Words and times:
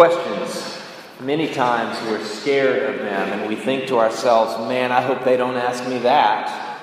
Questions. 0.00 0.78
Many 1.20 1.52
times 1.52 2.00
we're 2.08 2.24
scared 2.24 2.94
of 2.94 3.00
them 3.00 3.38
and 3.38 3.46
we 3.46 3.54
think 3.54 3.88
to 3.88 3.98
ourselves, 3.98 4.56
man, 4.66 4.92
I 4.92 5.02
hope 5.02 5.24
they 5.24 5.36
don't 5.36 5.56
ask 5.56 5.86
me 5.86 5.98
that. 5.98 6.80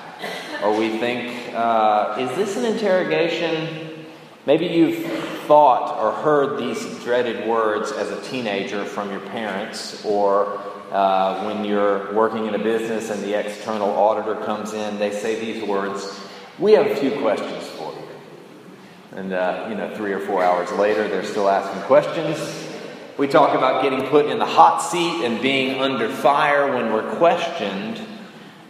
Or 0.62 0.78
we 0.78 1.00
think, 1.00 1.52
uh, 1.52 2.14
is 2.20 2.30
this 2.36 2.56
an 2.56 2.64
interrogation? 2.64 4.06
Maybe 4.46 4.66
you've 4.66 5.04
thought 5.48 6.00
or 6.00 6.12
heard 6.12 6.60
these 6.60 7.02
dreaded 7.02 7.48
words 7.48 7.90
as 7.90 8.08
a 8.12 8.22
teenager 8.22 8.84
from 8.84 9.10
your 9.10 9.18
parents, 9.30 10.04
or 10.04 10.56
uh, 10.92 11.42
when 11.44 11.64
you're 11.64 12.14
working 12.14 12.46
in 12.46 12.54
a 12.54 12.62
business 12.62 13.10
and 13.10 13.20
the 13.24 13.34
external 13.34 13.90
auditor 13.90 14.36
comes 14.44 14.74
in, 14.74 15.00
they 15.00 15.10
say 15.10 15.40
these 15.40 15.64
words 15.64 16.08
We 16.60 16.74
have 16.74 16.86
a 16.86 16.94
few 16.94 17.18
questions 17.20 17.66
for 17.70 17.92
you. 17.94 19.18
And, 19.18 19.32
uh, 19.32 19.66
you 19.68 19.74
know, 19.74 19.92
three 19.96 20.12
or 20.12 20.20
four 20.20 20.44
hours 20.44 20.70
later, 20.70 21.08
they're 21.08 21.24
still 21.24 21.48
asking 21.48 21.82
questions. 21.82 22.67
We 23.18 23.26
talk 23.26 23.56
about 23.56 23.82
getting 23.82 24.06
put 24.06 24.26
in 24.26 24.38
the 24.38 24.46
hot 24.46 24.78
seat 24.78 25.24
and 25.24 25.42
being 25.42 25.80
under 25.80 26.08
fire 26.08 26.72
when 26.72 26.92
we're 26.92 27.16
questioned. 27.16 28.00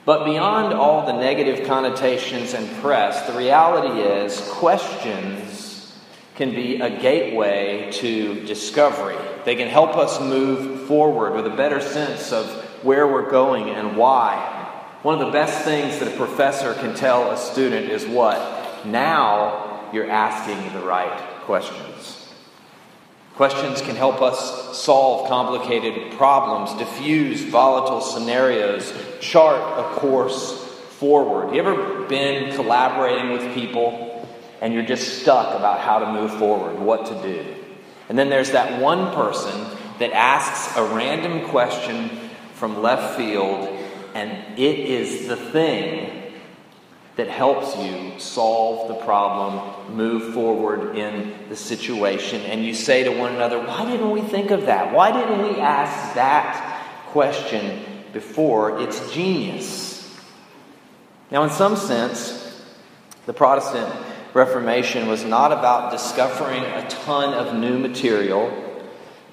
But 0.07 0.25
beyond 0.25 0.73
all 0.73 1.05
the 1.05 1.13
negative 1.13 1.67
connotations 1.67 2.55
and 2.55 2.67
press, 2.81 3.27
the 3.27 3.37
reality 3.37 4.01
is 4.01 4.41
questions 4.53 5.95
can 6.35 6.53
be 6.53 6.81
a 6.81 6.89
gateway 6.89 7.93
to 7.93 8.43
discovery. 8.47 9.19
They 9.45 9.55
can 9.55 9.69
help 9.69 9.99
us 9.99 10.19
move 10.19 10.89
forward 10.89 11.35
with 11.35 11.47
a 11.47 11.55
better 11.55 11.83
sense 11.83 12.33
of 12.33 12.49
where 12.83 13.07
we're 13.07 13.31
going 13.31 13.69
and 13.69 13.99
why. 13.99 14.39
One 15.03 15.21
of 15.21 15.27
the 15.27 15.31
best 15.31 15.63
things 15.63 15.99
that 15.99 16.15
a 16.15 16.17
professor 16.17 16.73
can 16.73 16.95
tell 16.95 17.33
a 17.33 17.37
student 17.37 17.91
is 17.91 18.07
what? 18.07 18.87
Now 18.87 19.91
you're 19.93 20.11
asking 20.11 20.73
the 20.73 20.87
right 20.87 21.19
questions. 21.43 22.28
Questions 23.39 23.81
can 23.81 23.95
help 23.95 24.21
us 24.21 24.77
solve 24.77 25.29
complicated 25.29 26.11
problems, 26.15 26.75
diffuse 26.75 27.41
volatile 27.43 28.01
scenarios, 28.01 28.93
chart 29.21 29.79
a 29.79 29.95
course 30.01 30.65
forward. 30.99 31.55
You 31.55 31.61
ever 31.61 32.03
been 32.07 32.53
collaborating 32.57 33.31
with 33.31 33.55
people 33.55 34.27
and 34.61 34.75
you're 34.75 34.83
just 34.83 35.21
stuck 35.23 35.57
about 35.57 35.79
how 35.79 36.01
to 36.01 36.13
move 36.13 36.33
forward, 36.35 36.81
what 36.81 37.07
to 37.07 37.23
do? 37.23 37.55
And 38.09 38.19
then 38.19 38.29
there's 38.29 38.51
that 38.51 38.83
one 38.83 39.15
person 39.15 39.67
that 40.01 40.11
asks 40.11 40.77
a 40.77 40.83
random 40.83 41.49
question 41.49 42.09
from 42.55 42.83
left 42.83 43.17
field, 43.17 43.69
and 44.15 44.59
it 44.59 44.81
is 44.81 45.29
the 45.29 45.37
thing 45.37 46.18
that 47.19 47.29
helps 47.29 47.77
you 47.77 48.13
solve 48.21 48.87
the 48.87 48.95
problem, 48.95 49.97
move 49.97 50.33
forward 50.33 50.97
in 50.97 51.35
the 51.49 51.57
situation. 51.57 52.41
And 52.43 52.65
you 52.65 52.73
say 52.73 53.03
to 53.03 53.11
one 53.11 53.35
another, 53.35 53.59
Why 53.59 53.85
didn't 53.85 54.13
we 54.13 54.21
think 54.21 54.53
of 54.53 54.67
that? 54.67 54.95
Why 54.95 55.11
didn't 55.11 55.43
we 55.43 55.61
ask 55.61 56.15
that 56.15 56.81
question 57.09 57.83
before? 58.13 58.81
It's 58.81 59.13
genius. 59.13 60.17
Now, 61.33 61.43
in 61.43 61.51
some 61.51 61.75
sense, 61.75 62.63
the 63.27 63.33
Protestant 63.33 63.93
Reformation 64.33 65.09
was 65.09 65.25
not 65.25 65.51
about 65.51 65.91
discovering 65.91 66.63
a 66.63 66.89
ton 66.89 67.35
of 67.35 67.59
new 67.59 67.81
material. 67.81 68.65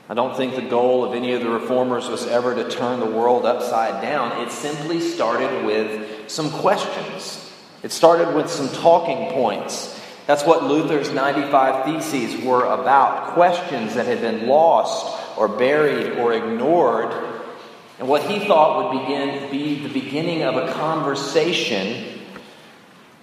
I 0.09 0.15
don't 0.15 0.35
think 0.35 0.55
the 0.55 0.63
goal 0.63 1.05
of 1.05 1.13
any 1.13 1.33
of 1.33 1.41
the 1.43 1.49
reformers 1.49 2.07
was 2.07 2.25
ever 2.25 2.55
to 2.55 2.67
turn 2.67 2.99
the 2.99 3.05
world 3.05 3.45
upside 3.45 4.01
down. 4.01 4.41
It 4.41 4.49
simply 4.49 4.99
started 4.99 5.65
with 5.65 6.31
some 6.31 6.49
questions 6.49 7.43
it 7.85 7.91
started 7.91 8.33
with 8.33 8.49
some 8.49 8.67
talking 8.69 9.31
points. 9.31 9.95
That's 10.25 10.43
what 10.43 10.63
Luther's 10.63 11.11
95 11.11 11.85
Theses 11.85 12.43
were 12.43 12.65
about 12.65 13.35
questions 13.35 13.93
that 13.93 14.07
had 14.07 14.21
been 14.21 14.47
lost 14.47 15.37
or 15.37 15.47
buried 15.47 16.17
or 16.17 16.33
ignored. 16.33 17.13
And 17.99 18.07
what 18.07 18.23
he 18.23 18.39
thought 18.47 18.91
would 18.91 19.01
begin, 19.03 19.51
be 19.51 19.87
the 19.87 19.93
beginning 19.93 20.41
of 20.41 20.55
a 20.55 20.73
conversation, 20.73 22.21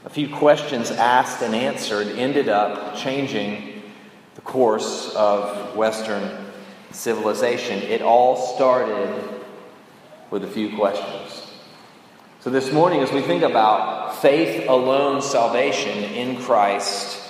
a 0.05 0.11
few 0.11 0.29
questions 0.29 0.93
asked 0.93 1.43
and 1.43 1.57
answered, 1.57 2.17
ended 2.17 2.49
up 2.49 2.95
changing 2.95 3.83
the 4.37 4.43
course 4.43 5.13
of 5.17 5.75
Western 5.75 6.53
civilization. 6.93 7.83
It 7.83 8.01
all 8.01 8.37
started 8.55 9.43
with 10.31 10.45
a 10.45 10.49
few 10.49 10.77
questions. 10.77 11.49
So, 12.39 12.51
this 12.51 12.73
morning, 12.73 13.01
as 13.01 13.11
we 13.11 13.23
think 13.23 13.43
about 13.43 14.02
faith 14.23 14.69
alone 14.69 15.21
salvation 15.21 15.99
in 15.99 16.41
Christ, 16.41 17.21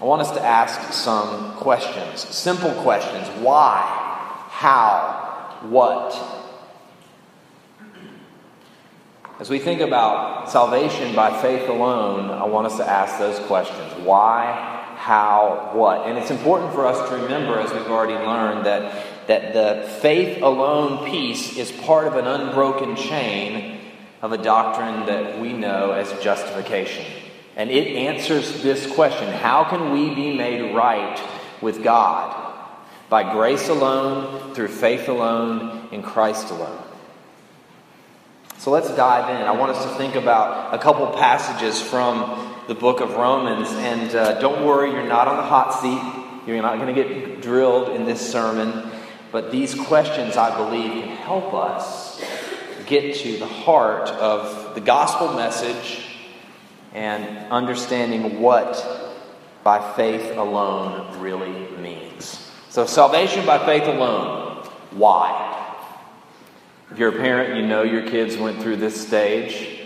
I 0.00 0.04
want 0.04 0.22
us 0.22 0.30
to 0.32 0.42
ask 0.42 0.94
some 0.94 1.52
questions. 1.56 2.20
Simple 2.20 2.72
questions. 2.82 3.28
Why? 3.42 3.82
How? 4.48 5.58
What? 5.68 6.18
As 9.38 9.50
we 9.50 9.58
think 9.58 9.82
about 9.82 10.50
salvation 10.50 11.14
by 11.14 11.38
faith 11.42 11.68
alone, 11.68 12.30
I 12.30 12.46
want 12.46 12.66
us 12.66 12.78
to 12.78 12.88
ask 12.88 13.18
those 13.18 13.38
questions. 13.40 13.92
Why? 14.02 14.94
How? 14.96 15.72
What? 15.74 16.06
And 16.06 16.16
it's 16.16 16.30
important 16.30 16.72
for 16.72 16.86
us 16.86 17.10
to 17.10 17.16
remember, 17.16 17.60
as 17.60 17.70
we've 17.74 17.88
already 17.88 18.14
learned, 18.14 18.64
that, 18.64 19.26
that 19.26 19.52
the 19.52 19.86
faith 20.00 20.40
alone 20.40 21.10
piece 21.10 21.58
is 21.58 21.70
part 21.70 22.06
of 22.06 22.16
an 22.16 22.26
unbroken 22.26 22.96
chain 22.96 23.75
of 24.22 24.32
a 24.32 24.38
doctrine 24.38 25.06
that 25.06 25.40
we 25.40 25.52
know 25.52 25.92
as 25.92 26.12
justification. 26.22 27.04
And 27.56 27.70
it 27.70 27.88
answers 27.96 28.62
this 28.62 28.86
question 28.94 29.32
How 29.32 29.64
can 29.64 29.92
we 29.92 30.14
be 30.14 30.36
made 30.36 30.74
right 30.74 31.20
with 31.60 31.82
God? 31.82 32.42
By 33.08 33.32
grace 33.32 33.68
alone, 33.68 34.54
through 34.54 34.68
faith 34.68 35.08
alone, 35.08 35.88
in 35.92 36.02
Christ 36.02 36.50
alone. 36.50 36.82
So 38.58 38.70
let's 38.70 38.88
dive 38.96 39.30
in. 39.30 39.46
I 39.46 39.52
want 39.52 39.72
us 39.72 39.84
to 39.84 39.90
think 39.96 40.16
about 40.16 40.74
a 40.74 40.78
couple 40.78 41.06
passages 41.12 41.80
from 41.80 42.54
the 42.66 42.74
book 42.74 43.00
of 43.00 43.14
Romans. 43.14 43.68
And 43.70 44.14
uh, 44.14 44.40
don't 44.40 44.66
worry, 44.66 44.90
you're 44.90 45.06
not 45.06 45.28
on 45.28 45.36
the 45.36 45.42
hot 45.42 45.80
seat. 45.80 46.48
You're 46.48 46.62
not 46.62 46.78
going 46.78 46.94
to 46.94 47.02
get 47.02 47.42
drilled 47.42 47.90
in 47.90 48.06
this 48.06 48.32
sermon. 48.32 48.90
But 49.30 49.50
these 49.50 49.74
questions, 49.74 50.36
I 50.36 50.56
believe, 50.56 50.90
can 50.90 51.16
help 51.16 51.54
us 51.54 52.05
get 52.86 53.16
to 53.16 53.36
the 53.38 53.46
heart 53.46 54.08
of 54.10 54.74
the 54.74 54.80
gospel 54.80 55.34
message 55.34 56.06
and 56.92 57.52
understanding 57.52 58.40
what 58.40 59.12
by 59.62 59.94
faith 59.94 60.36
alone 60.36 61.20
really 61.20 61.68
means. 61.78 62.50
So, 62.70 62.86
salvation 62.86 63.44
by 63.44 63.64
faith 63.64 63.88
alone. 63.88 64.64
Why? 64.92 65.42
If 66.90 66.98
you're 66.98 67.08
a 67.08 67.18
parent, 67.18 67.56
you 67.56 67.66
know 67.66 67.82
your 67.82 68.08
kids 68.08 68.36
went 68.36 68.62
through 68.62 68.76
this 68.76 69.06
stage. 69.06 69.80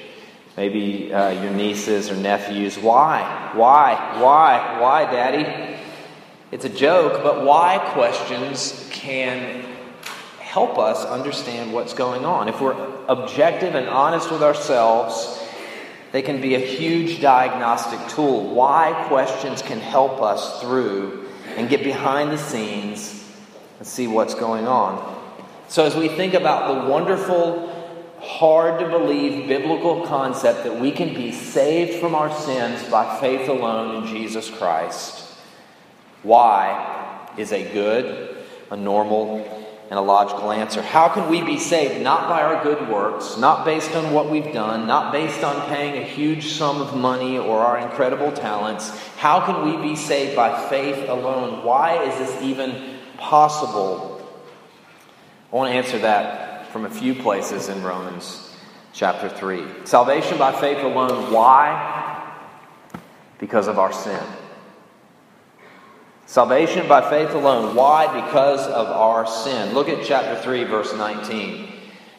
Maybe 0.57 1.13
uh, 1.13 1.31
your 1.43 1.53
nieces 1.53 2.11
or 2.11 2.17
nephews. 2.17 2.79
Why? 2.79 3.53
Why? 3.55 4.21
Why? 4.21 4.81
Why, 4.81 5.11
Daddy? 5.11 5.79
It's 6.51 6.65
a 6.65 6.69
joke, 6.69 7.23
but 7.23 7.45
why 7.45 7.79
questions 7.95 8.89
can 8.91 9.65
help 10.51 10.79
us 10.79 11.05
understand 11.05 11.73
what's 11.73 11.95
going 11.95 12.25
on. 12.25 12.49
If 12.49 12.61
we're 12.61 12.75
objective 13.07 13.77
and 13.77 13.89
honest 13.89 14.33
with 14.33 14.43
ourselves, 14.43 15.41
they 16.11 16.23
can 16.23 16.41
be 16.41 16.57
a 16.57 16.59
huge 16.59 17.21
diagnostic 17.21 18.01
tool. 18.09 18.53
Why 18.53 19.05
questions 19.07 19.63
can 19.63 19.79
help 19.79 20.21
us 20.21 20.61
through 20.61 21.29
and 21.57 21.69
get 21.69 21.85
behind 21.85 22.33
the 22.33 22.37
scenes 22.37 23.25
and 23.79 23.87
see 23.87 24.09
what's 24.09 24.35
going 24.35 24.67
on. 24.67 25.19
So, 25.69 25.85
as 25.85 25.95
we 25.95 26.09
think 26.09 26.35
about 26.35 26.83
the 26.83 26.91
wonderful, 26.91 27.69
hard 28.21 28.81
to 28.81 28.89
believe 28.89 29.47
biblical 29.47 30.05
concept 30.05 30.65
that 30.65 30.81
we 30.81 30.91
can 30.91 31.15
be 31.15 31.31
saved 31.31 32.01
from 32.01 32.17
our 32.17 32.35
sins 32.41 32.83
by 32.91 33.21
faith 33.21 33.49
alone 33.49 34.03
in 34.03 34.09
Jesus 34.13 34.51
Christ, 34.51 35.25
why 36.25 37.29
is 37.39 37.53
a 37.53 37.73
good, 37.73 38.37
a 38.73 38.77
normal, 38.77 39.60
and 39.91 39.99
a 39.99 40.03
logical 40.03 40.53
answer. 40.53 40.81
How 40.81 41.09
can 41.09 41.29
we 41.29 41.43
be 41.43 41.59
saved? 41.59 42.01
Not 42.03 42.29
by 42.29 42.43
our 42.43 42.63
good 42.63 42.89
works, 42.89 43.37
not 43.37 43.65
based 43.65 43.91
on 43.97 44.15
what 44.15 44.31
we've 44.31 44.53
done, 44.53 44.87
not 44.87 45.13
based 45.13 45.43
on 45.43 45.69
paying 45.69 46.01
a 46.01 46.07
huge 46.07 46.53
sum 46.53 46.81
of 46.81 46.97
money 46.97 47.37
or 47.37 47.59
our 47.59 47.79
incredible 47.79 48.31
talents. 48.31 48.91
How 49.17 49.45
can 49.45 49.65
we 49.65 49.89
be 49.89 49.97
saved 49.97 50.37
by 50.37 50.69
faith 50.69 51.09
alone? 51.09 51.65
Why 51.65 52.05
is 52.05 52.17
this 52.19 52.43
even 52.43 52.99
possible? 53.19 54.25
I 55.53 55.57
want 55.57 55.73
to 55.73 55.77
answer 55.77 55.99
that 55.99 56.69
from 56.69 56.85
a 56.85 56.91
few 56.91 57.17
places 57.17 57.69
in 57.69 57.83
Romans 57.83 58.57
chapter 58.93 59.29
3. 59.29 59.87
Salvation 59.87 60.39
by 60.39 60.53
faith 60.53 60.85
alone. 60.85 61.33
Why? 61.33 62.33
Because 63.39 63.67
of 63.67 63.81
our 63.81 63.93
sin. 63.93 64.23
Salvation 66.31 66.87
by 66.87 67.11
faith 67.11 67.35
alone. 67.35 67.75
Why? 67.75 68.07
Because 68.25 68.65
of 68.65 68.87
our 68.87 69.27
sin. 69.27 69.75
Look 69.75 69.89
at 69.89 70.07
chapter 70.07 70.41
3, 70.41 70.63
verse 70.63 70.95
19. 70.95 71.73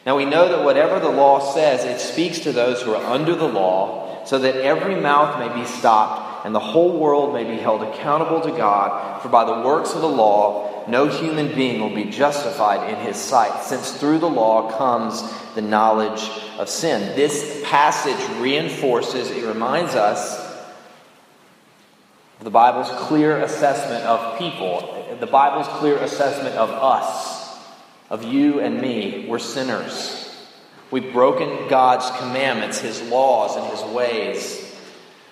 Now 0.04 0.18
we 0.18 0.26
know 0.26 0.50
that 0.50 0.66
whatever 0.66 1.00
the 1.00 1.08
law 1.08 1.54
says, 1.54 1.82
it 1.86 1.98
speaks 1.98 2.40
to 2.40 2.52
those 2.52 2.82
who 2.82 2.92
are 2.92 3.02
under 3.06 3.34
the 3.34 3.48
law, 3.48 4.22
so 4.26 4.38
that 4.38 4.56
every 4.56 5.00
mouth 5.00 5.38
may 5.38 5.58
be 5.58 5.66
stopped 5.66 6.44
and 6.44 6.54
the 6.54 6.60
whole 6.60 6.98
world 6.98 7.32
may 7.32 7.44
be 7.44 7.56
held 7.56 7.80
accountable 7.80 8.42
to 8.42 8.50
God. 8.50 9.22
For 9.22 9.30
by 9.30 9.46
the 9.46 9.66
works 9.66 9.94
of 9.94 10.02
the 10.02 10.08
law, 10.08 10.84
no 10.86 11.08
human 11.08 11.54
being 11.54 11.80
will 11.80 11.94
be 11.94 12.10
justified 12.10 12.90
in 12.90 12.96
his 13.06 13.16
sight, 13.16 13.64
since 13.64 13.92
through 13.92 14.18
the 14.18 14.28
law 14.28 14.76
comes 14.76 15.22
the 15.54 15.62
knowledge 15.62 16.28
of 16.58 16.68
sin. 16.68 17.16
This 17.16 17.62
passage 17.64 18.38
reinforces, 18.38 19.30
it 19.30 19.46
reminds 19.46 19.94
us 19.94 20.41
the 22.42 22.50
Bible's 22.50 22.90
clear 23.06 23.38
assessment 23.38 24.04
of 24.04 24.38
people, 24.38 25.16
the 25.20 25.26
Bible's 25.26 25.68
clear 25.78 25.96
assessment 25.98 26.56
of 26.56 26.70
us, 26.70 27.56
of 28.10 28.24
you 28.24 28.58
and 28.60 28.80
me. 28.80 29.26
We're 29.28 29.38
sinners. 29.38 30.18
We've 30.90 31.12
broken 31.12 31.68
God's 31.68 32.10
commandments, 32.18 32.80
His 32.80 33.00
laws, 33.02 33.56
and 33.56 33.66
His 33.66 33.82
ways. 33.94 34.58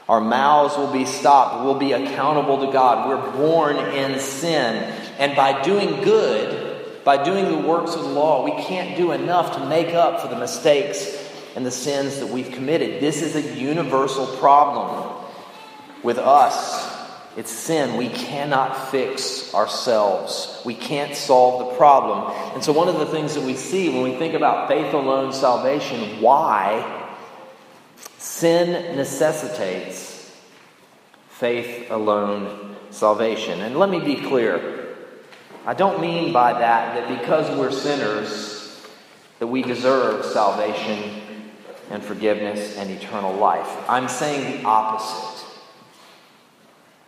Our 0.09 0.21
mouths 0.21 0.77
will 0.77 0.93
be 0.93 1.05
stopped. 1.05 1.65
We'll 1.65 1.79
be 1.79 1.93
accountable 1.93 2.65
to 2.67 2.73
God. 2.73 3.09
We're 3.09 3.33
born 3.33 3.77
in 3.77 4.19
sin. 4.21 4.77
And 5.19 5.37
by 5.37 5.63
doing 5.63 6.03
good, 6.03 7.05
by 7.05 7.23
doing 7.23 7.47
the 7.47 7.69
works 7.69 7.95
of 7.95 8.03
the 8.03 8.09
law, 8.09 8.45
we 8.45 8.53
can't 8.65 8.97
do 8.97 9.13
enough 9.13 9.57
to 9.57 9.67
make 9.67 9.95
up 9.95 10.21
for 10.21 10.29
the 10.29 10.39
mistakes 10.39 11.17
and 11.57 11.67
the 11.67 11.71
sins 11.71 12.21
that 12.21 12.29
we've 12.29 12.51
committed. 12.53 13.01
This 13.01 13.21
is 13.21 13.37
a 13.37 13.61
universal 13.61 14.27
problem 14.39 15.17
with 16.03 16.19
us. 16.19 16.90
It's 17.37 17.51
sin. 17.51 17.97
We 17.97 18.09
cannot 18.09 18.91
fix 18.91 19.55
ourselves. 19.55 20.61
We 20.65 20.75
can't 20.75 21.15
solve 21.15 21.71
the 21.71 21.77
problem. 21.77 22.35
And 22.55 22.65
so, 22.65 22.73
one 22.73 22.89
of 22.89 22.99
the 22.99 23.07
things 23.07 23.35
that 23.35 23.45
we 23.45 23.55
see 23.55 23.89
when 23.89 24.03
we 24.03 24.17
think 24.17 24.35
about 24.35 24.69
faith 24.69 24.93
alone 24.93 25.33
salvation, 25.33 26.21
why 26.21 27.09
sin 28.19 28.97
necessitates 28.97 30.11
faith 31.31 31.91
alone 31.91 32.77
salvation. 32.91 33.61
And 33.61 33.77
let 33.79 33.89
me 33.89 34.01
be 34.01 34.17
clear. 34.17 34.97
I 35.65 35.75
don't 35.75 36.01
mean 36.01 36.33
by 36.33 36.53
that 36.53 36.95
that 36.97 37.21
because 37.21 37.57
we're 37.57 37.71
sinners 37.71 38.61
that 39.39 39.47
we 39.47 39.63
deserve 39.63 40.25
salvation 40.25 41.23
and 41.91 42.03
forgiveness 42.03 42.77
and 42.77 42.91
eternal 42.91 43.35
life. 43.35 43.69
I'm 43.89 44.09
saying 44.09 44.63
the 44.63 44.69
opposite. 44.69 45.50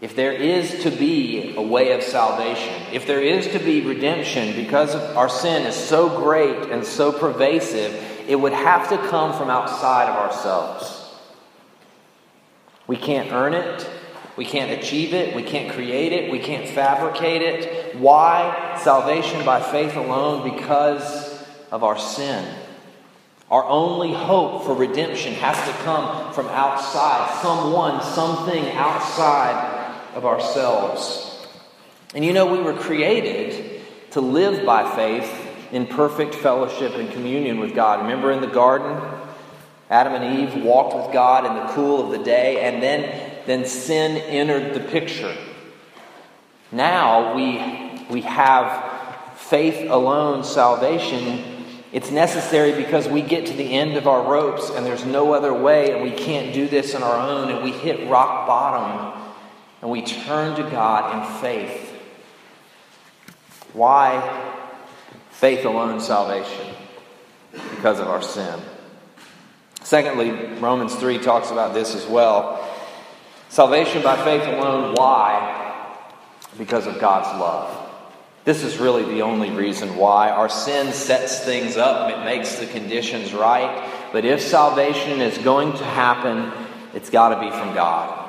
If 0.02 0.16
there 0.16 0.32
is 0.32 0.82
to 0.82 0.90
be 0.90 1.54
a 1.54 1.62
way 1.62 1.92
of 1.92 2.02
salvation, 2.02 2.74
if 2.92 3.06
there 3.06 3.20
is 3.20 3.46
to 3.52 3.60
be 3.60 3.82
redemption 3.82 4.56
because 4.56 4.96
our 4.96 5.28
sin 5.28 5.64
is 5.64 5.76
so 5.76 6.08
great 6.08 6.72
and 6.72 6.84
so 6.84 7.12
pervasive, 7.12 7.94
it 8.26 8.34
would 8.34 8.52
have 8.52 8.88
to 8.88 8.98
come 9.08 9.32
from 9.32 9.48
outside 9.48 10.08
of 10.08 10.16
ourselves. 10.16 11.08
We 12.88 12.96
can't 12.96 13.30
earn 13.30 13.54
it. 13.54 13.88
We 14.36 14.44
can't 14.44 14.72
achieve 14.72 15.14
it. 15.14 15.36
We 15.36 15.44
can't 15.44 15.72
create 15.72 16.12
it. 16.12 16.32
We 16.32 16.40
can't 16.40 16.68
fabricate 16.68 17.42
it. 17.42 17.94
Why? 17.94 18.80
Salvation 18.82 19.44
by 19.46 19.62
faith 19.62 19.94
alone 19.94 20.52
because 20.52 21.46
of 21.70 21.84
our 21.84 21.96
sin. 21.96 22.44
Our 23.52 23.64
only 23.64 24.12
hope 24.12 24.64
for 24.64 24.74
redemption 24.74 25.34
has 25.34 25.56
to 25.68 25.72
come 25.84 26.32
from 26.32 26.48
outside, 26.48 27.40
someone, 27.40 28.02
something 28.02 28.68
outside 28.72 29.71
of 30.14 30.24
ourselves. 30.26 31.46
And 32.14 32.24
you 32.24 32.32
know, 32.32 32.46
we 32.46 32.60
were 32.60 32.74
created 32.74 33.80
to 34.10 34.20
live 34.20 34.66
by 34.66 34.94
faith 34.94 35.48
in 35.72 35.86
perfect 35.86 36.34
fellowship 36.34 36.94
and 36.94 37.10
communion 37.12 37.58
with 37.58 37.74
God. 37.74 38.02
Remember 38.02 38.30
in 38.30 38.42
the 38.42 38.46
garden? 38.46 39.00
Adam 39.88 40.14
and 40.14 40.40
Eve 40.40 40.62
walked 40.62 40.94
with 40.94 41.12
God 41.12 41.46
in 41.46 41.54
the 41.54 41.72
cool 41.72 42.04
of 42.04 42.18
the 42.18 42.24
day, 42.24 42.60
and 42.60 42.82
then, 42.82 43.32
then 43.46 43.64
sin 43.64 44.18
entered 44.18 44.74
the 44.74 44.80
picture. 44.80 45.34
Now 46.70 47.34
we, 47.34 48.06
we 48.10 48.20
have 48.22 49.38
faith 49.38 49.90
alone 49.90 50.44
salvation. 50.44 51.64
It's 51.92 52.10
necessary 52.10 52.72
because 52.72 53.08
we 53.08 53.20
get 53.20 53.46
to 53.46 53.52
the 53.52 53.72
end 53.72 53.96
of 53.96 54.06
our 54.06 54.30
ropes 54.30 54.70
and 54.70 54.84
there's 54.84 55.04
no 55.04 55.34
other 55.34 55.52
way, 55.52 55.92
and 55.92 56.02
we 56.02 56.10
can't 56.10 56.54
do 56.54 56.68
this 56.68 56.94
on 56.94 57.02
our 57.02 57.28
own, 57.28 57.50
and 57.50 57.62
we 57.62 57.72
hit 57.72 58.08
rock 58.08 58.46
bottom 58.46 59.21
and 59.82 59.90
we 59.90 60.00
turn 60.02 60.56
to 60.56 60.62
God 60.70 61.14
in 61.14 61.40
faith. 61.40 61.90
Why 63.72 64.54
faith 65.30 65.64
alone 65.64 66.00
salvation? 66.00 66.74
Because 67.52 67.98
of 67.98 68.06
our 68.06 68.22
sin. 68.22 68.60
Secondly, 69.82 70.30
Romans 70.60 70.94
3 70.94 71.18
talks 71.18 71.50
about 71.50 71.74
this 71.74 71.94
as 71.96 72.06
well. 72.06 72.66
Salvation 73.48 74.02
by 74.02 74.16
faith 74.24 74.44
alone. 74.44 74.94
Why? 74.94 75.98
Because 76.56 76.86
of 76.86 77.00
God's 77.00 77.38
love. 77.38 77.78
This 78.44 78.62
is 78.62 78.78
really 78.78 79.04
the 79.04 79.22
only 79.22 79.50
reason 79.50 79.96
why. 79.96 80.30
Our 80.30 80.48
sin 80.48 80.92
sets 80.92 81.40
things 81.40 81.76
up, 81.76 82.10
it 82.10 82.24
makes 82.24 82.56
the 82.56 82.66
conditions 82.66 83.34
right. 83.34 83.90
But 84.12 84.24
if 84.24 84.40
salvation 84.40 85.20
is 85.20 85.36
going 85.38 85.72
to 85.72 85.84
happen, 85.84 86.52
it's 86.94 87.10
got 87.10 87.34
to 87.34 87.40
be 87.40 87.50
from 87.50 87.74
God. 87.74 88.21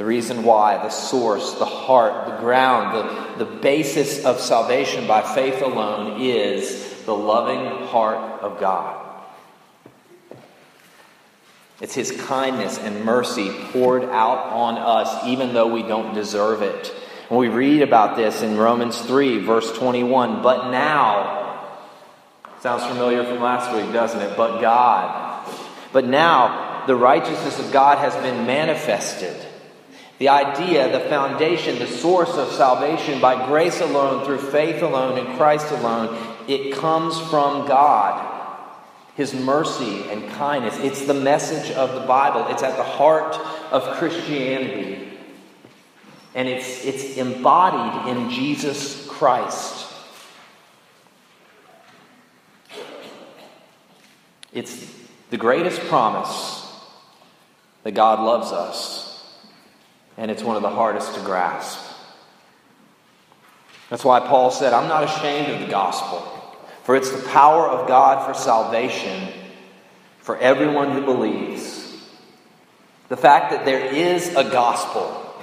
The 0.00 0.06
reason 0.06 0.44
why, 0.44 0.78
the 0.78 0.88
source, 0.88 1.52
the 1.56 1.66
heart, 1.66 2.24
the 2.26 2.38
ground, 2.38 3.36
the, 3.38 3.44
the 3.44 3.50
basis 3.58 4.24
of 4.24 4.40
salvation 4.40 5.06
by 5.06 5.20
faith 5.20 5.60
alone 5.60 6.22
is 6.22 7.02
the 7.04 7.14
loving 7.14 7.86
heart 7.88 8.40
of 8.40 8.58
God. 8.58 8.98
It's 11.82 11.94
His 11.94 12.12
kindness 12.12 12.78
and 12.78 13.04
mercy 13.04 13.50
poured 13.72 14.04
out 14.04 14.50
on 14.54 14.78
us, 14.78 15.26
even 15.26 15.52
though 15.52 15.70
we 15.70 15.82
don't 15.82 16.14
deserve 16.14 16.62
it. 16.62 16.94
And 17.28 17.38
we 17.38 17.48
read 17.48 17.82
about 17.82 18.16
this 18.16 18.40
in 18.40 18.56
Romans 18.56 18.98
3, 19.02 19.44
verse 19.44 19.70
21. 19.76 20.42
But 20.42 20.70
now, 20.70 21.76
sounds 22.60 22.86
familiar 22.86 23.22
from 23.22 23.42
last 23.42 23.70
week, 23.76 23.92
doesn't 23.92 24.22
it? 24.22 24.34
But 24.34 24.62
God. 24.62 25.46
But 25.92 26.06
now, 26.06 26.86
the 26.86 26.96
righteousness 26.96 27.58
of 27.58 27.70
God 27.70 27.98
has 27.98 28.14
been 28.22 28.46
manifested 28.46 29.48
the 30.20 30.28
idea, 30.28 30.92
the 30.92 31.08
foundation, 31.08 31.78
the 31.78 31.86
source 31.86 32.34
of 32.34 32.52
salvation 32.52 33.22
by 33.22 33.46
grace 33.46 33.80
alone, 33.80 34.22
through 34.26 34.38
faith 34.38 34.82
alone, 34.82 35.16
in 35.16 35.34
Christ 35.38 35.72
alone, 35.72 36.14
it 36.46 36.74
comes 36.74 37.18
from 37.30 37.66
God. 37.66 38.26
His 39.16 39.32
mercy 39.32 40.04
and 40.10 40.30
kindness. 40.32 40.78
It's 40.80 41.06
the 41.06 41.14
message 41.14 41.70
of 41.74 41.98
the 41.98 42.06
Bible. 42.06 42.48
It's 42.48 42.62
at 42.62 42.76
the 42.76 42.84
heart 42.84 43.34
of 43.72 43.82
Christianity. 43.96 45.08
And 46.34 46.48
it's, 46.48 46.84
it's 46.84 47.16
embodied 47.16 48.14
in 48.14 48.28
Jesus 48.28 49.06
Christ. 49.08 49.86
It's 54.52 54.86
the 55.30 55.38
greatest 55.38 55.80
promise 55.82 56.78
that 57.84 57.92
God 57.92 58.20
loves 58.20 58.52
us 58.52 59.09
and 60.20 60.30
it's 60.30 60.42
one 60.42 60.54
of 60.54 60.60
the 60.60 60.68
hardest 60.68 61.14
to 61.14 61.20
grasp. 61.22 61.80
That's 63.88 64.04
why 64.04 64.20
Paul 64.20 64.50
said, 64.50 64.74
I'm 64.74 64.86
not 64.86 65.04
ashamed 65.04 65.50
of 65.50 65.60
the 65.60 65.72
gospel, 65.72 66.20
for 66.84 66.94
it's 66.94 67.10
the 67.10 67.26
power 67.30 67.66
of 67.66 67.88
God 67.88 68.26
for 68.26 68.38
salvation 68.38 69.32
for 70.18 70.36
everyone 70.36 70.90
who 70.90 71.00
believes. 71.06 71.98
The 73.08 73.16
fact 73.16 73.50
that 73.52 73.64
there 73.64 73.82
is 73.82 74.36
a 74.36 74.44
gospel, 74.44 75.34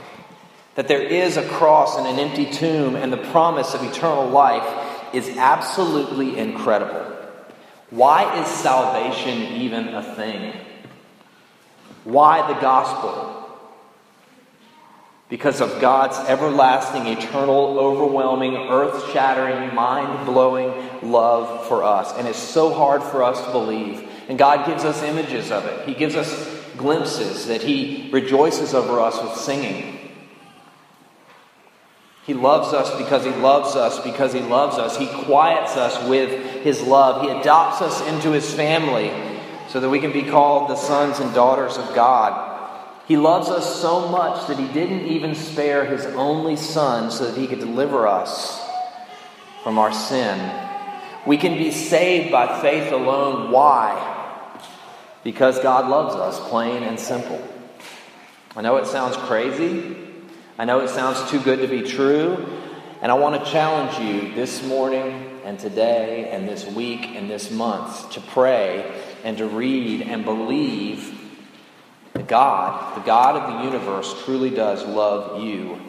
that 0.75 0.88
there 0.88 1.01
is 1.01 1.38
a 1.38 1.50
cross 1.50 1.98
and 1.98 2.05
an 2.05 2.19
empty 2.19 2.46
tomb 2.46 2.96
and 2.96 3.12
the 3.12 3.17
promise 3.17 3.74
of 3.74 3.81
eternal 3.81 4.29
life 4.29 5.12
is 5.12 5.27
absolutely 5.38 6.38
incredible. 6.38 7.15
Why 7.89 8.43
is 8.43 8.48
salvation 8.48 9.55
even 9.55 9.88
a 9.88 10.03
thing? 10.03 10.53
Why 12.03 12.53
the 12.53 12.62
gospel? 12.62 13.37
Because 15.29 15.60
of 15.60 15.81
God's 15.81 16.17
everlasting, 16.29 17.07
eternal, 17.07 17.79
overwhelming, 17.79 18.55
earth 18.55 19.12
shattering, 19.12 19.75
mind 19.75 20.25
blowing 20.25 20.72
love 21.01 21.67
for 21.67 21.84
us. 21.84 22.13
And 22.17 22.27
it's 22.27 22.39
so 22.39 22.74
hard 22.74 23.03
for 23.03 23.24
us 23.24 23.43
to 23.43 23.51
believe. 23.51 24.10
And 24.29 24.38
God 24.38 24.65
gives 24.65 24.86
us 24.86 25.03
images 25.03 25.51
of 25.51 25.65
it, 25.65 25.88
He 25.88 25.93
gives 25.93 26.15
us 26.15 26.55
glimpses 26.77 27.48
that 27.48 27.62
He 27.62 28.10
rejoices 28.13 28.74
over 28.74 29.00
us 29.00 29.22
with 29.22 29.36
singing. 29.36 29.96
He 32.25 32.34
loves 32.34 32.74
us 32.74 32.96
because 32.98 33.24
He 33.24 33.31
loves 33.31 33.75
us, 33.75 34.00
because 34.01 34.34
He 34.34 34.41
loves 34.41 34.77
us. 34.77 34.98
He 34.98 35.07
quiets 35.07 35.77
us 35.77 36.07
with 36.10 36.29
His 36.62 36.81
love. 36.81 37.22
He 37.22 37.29
adopts 37.29 37.81
us 37.81 38.05
into 38.07 38.31
His 38.31 38.53
family 38.53 39.12
so 39.69 39.79
that 39.79 39.89
we 39.89 40.00
can 40.00 40.12
be 40.12 40.24
called 40.24 40.69
the 40.69 40.75
sons 40.75 41.19
and 41.19 41.34
daughters 41.34 41.77
of 41.77 41.93
God. 41.96 42.57
He 43.08 43.16
loves 43.16 43.48
us 43.48 43.80
so 43.82 44.10
much 44.10 44.48
that 44.48 44.60
he 44.60 44.68
didn't 44.68 45.06
even 45.08 45.34
spare 45.34 45.86
his 45.86 46.06
only 46.08 46.58
son 46.58 47.10
so 47.10 47.32
that 47.32 47.40
he 47.40 47.48
could 47.48 47.60
deliver 47.60 48.06
us 48.06 48.62
from 49.64 49.80
our 49.80 49.94
sin. 49.94 50.38
We 51.26 51.38
can 51.38 51.58
be 51.58 51.72
saved 51.72 52.34
by 52.34 52.62
faith 52.62 52.92
alone. 52.92 53.52
Why? 53.52 54.16
Because 55.24 55.60
God 55.60 55.90
loves 55.90 56.16
us, 56.16 56.38
plain 56.50 56.84
and 56.84 57.00
simple. 57.00 57.42
I 58.58 58.62
know 58.62 58.76
it 58.78 58.88
sounds 58.88 59.16
crazy. 59.16 59.96
I 60.58 60.66
know 60.66 60.82
it 60.82 60.90
sounds 60.90 61.30
too 61.30 61.40
good 61.40 61.60
to 61.60 61.68
be 61.68 61.84
true. 61.84 62.46
And 63.02 63.12
I 63.12 63.16
want 63.16 63.42
to 63.42 63.52
challenge 63.52 64.00
you 64.00 64.34
this 64.34 64.64
morning 64.64 65.40
and 65.46 65.58
today 65.58 66.30
and 66.30 66.48
this 66.50 66.66
week 66.66 67.06
and 67.06 67.30
this 67.30 67.52
month 67.52 68.12
to 68.12 68.20
pray 68.20 69.00
and 69.24 69.38
to 69.38 69.48
read 69.48 70.02
and 70.02 70.26
believe 70.26 71.16
that 72.17 72.27
God, 72.27 72.97
the 72.97 73.01
God 73.01 73.36
of 73.36 73.53
the 73.53 73.63
universe, 73.63 74.24
truly 74.24 74.50
does 74.50 74.86
love 74.86 75.41
you. 75.41 75.79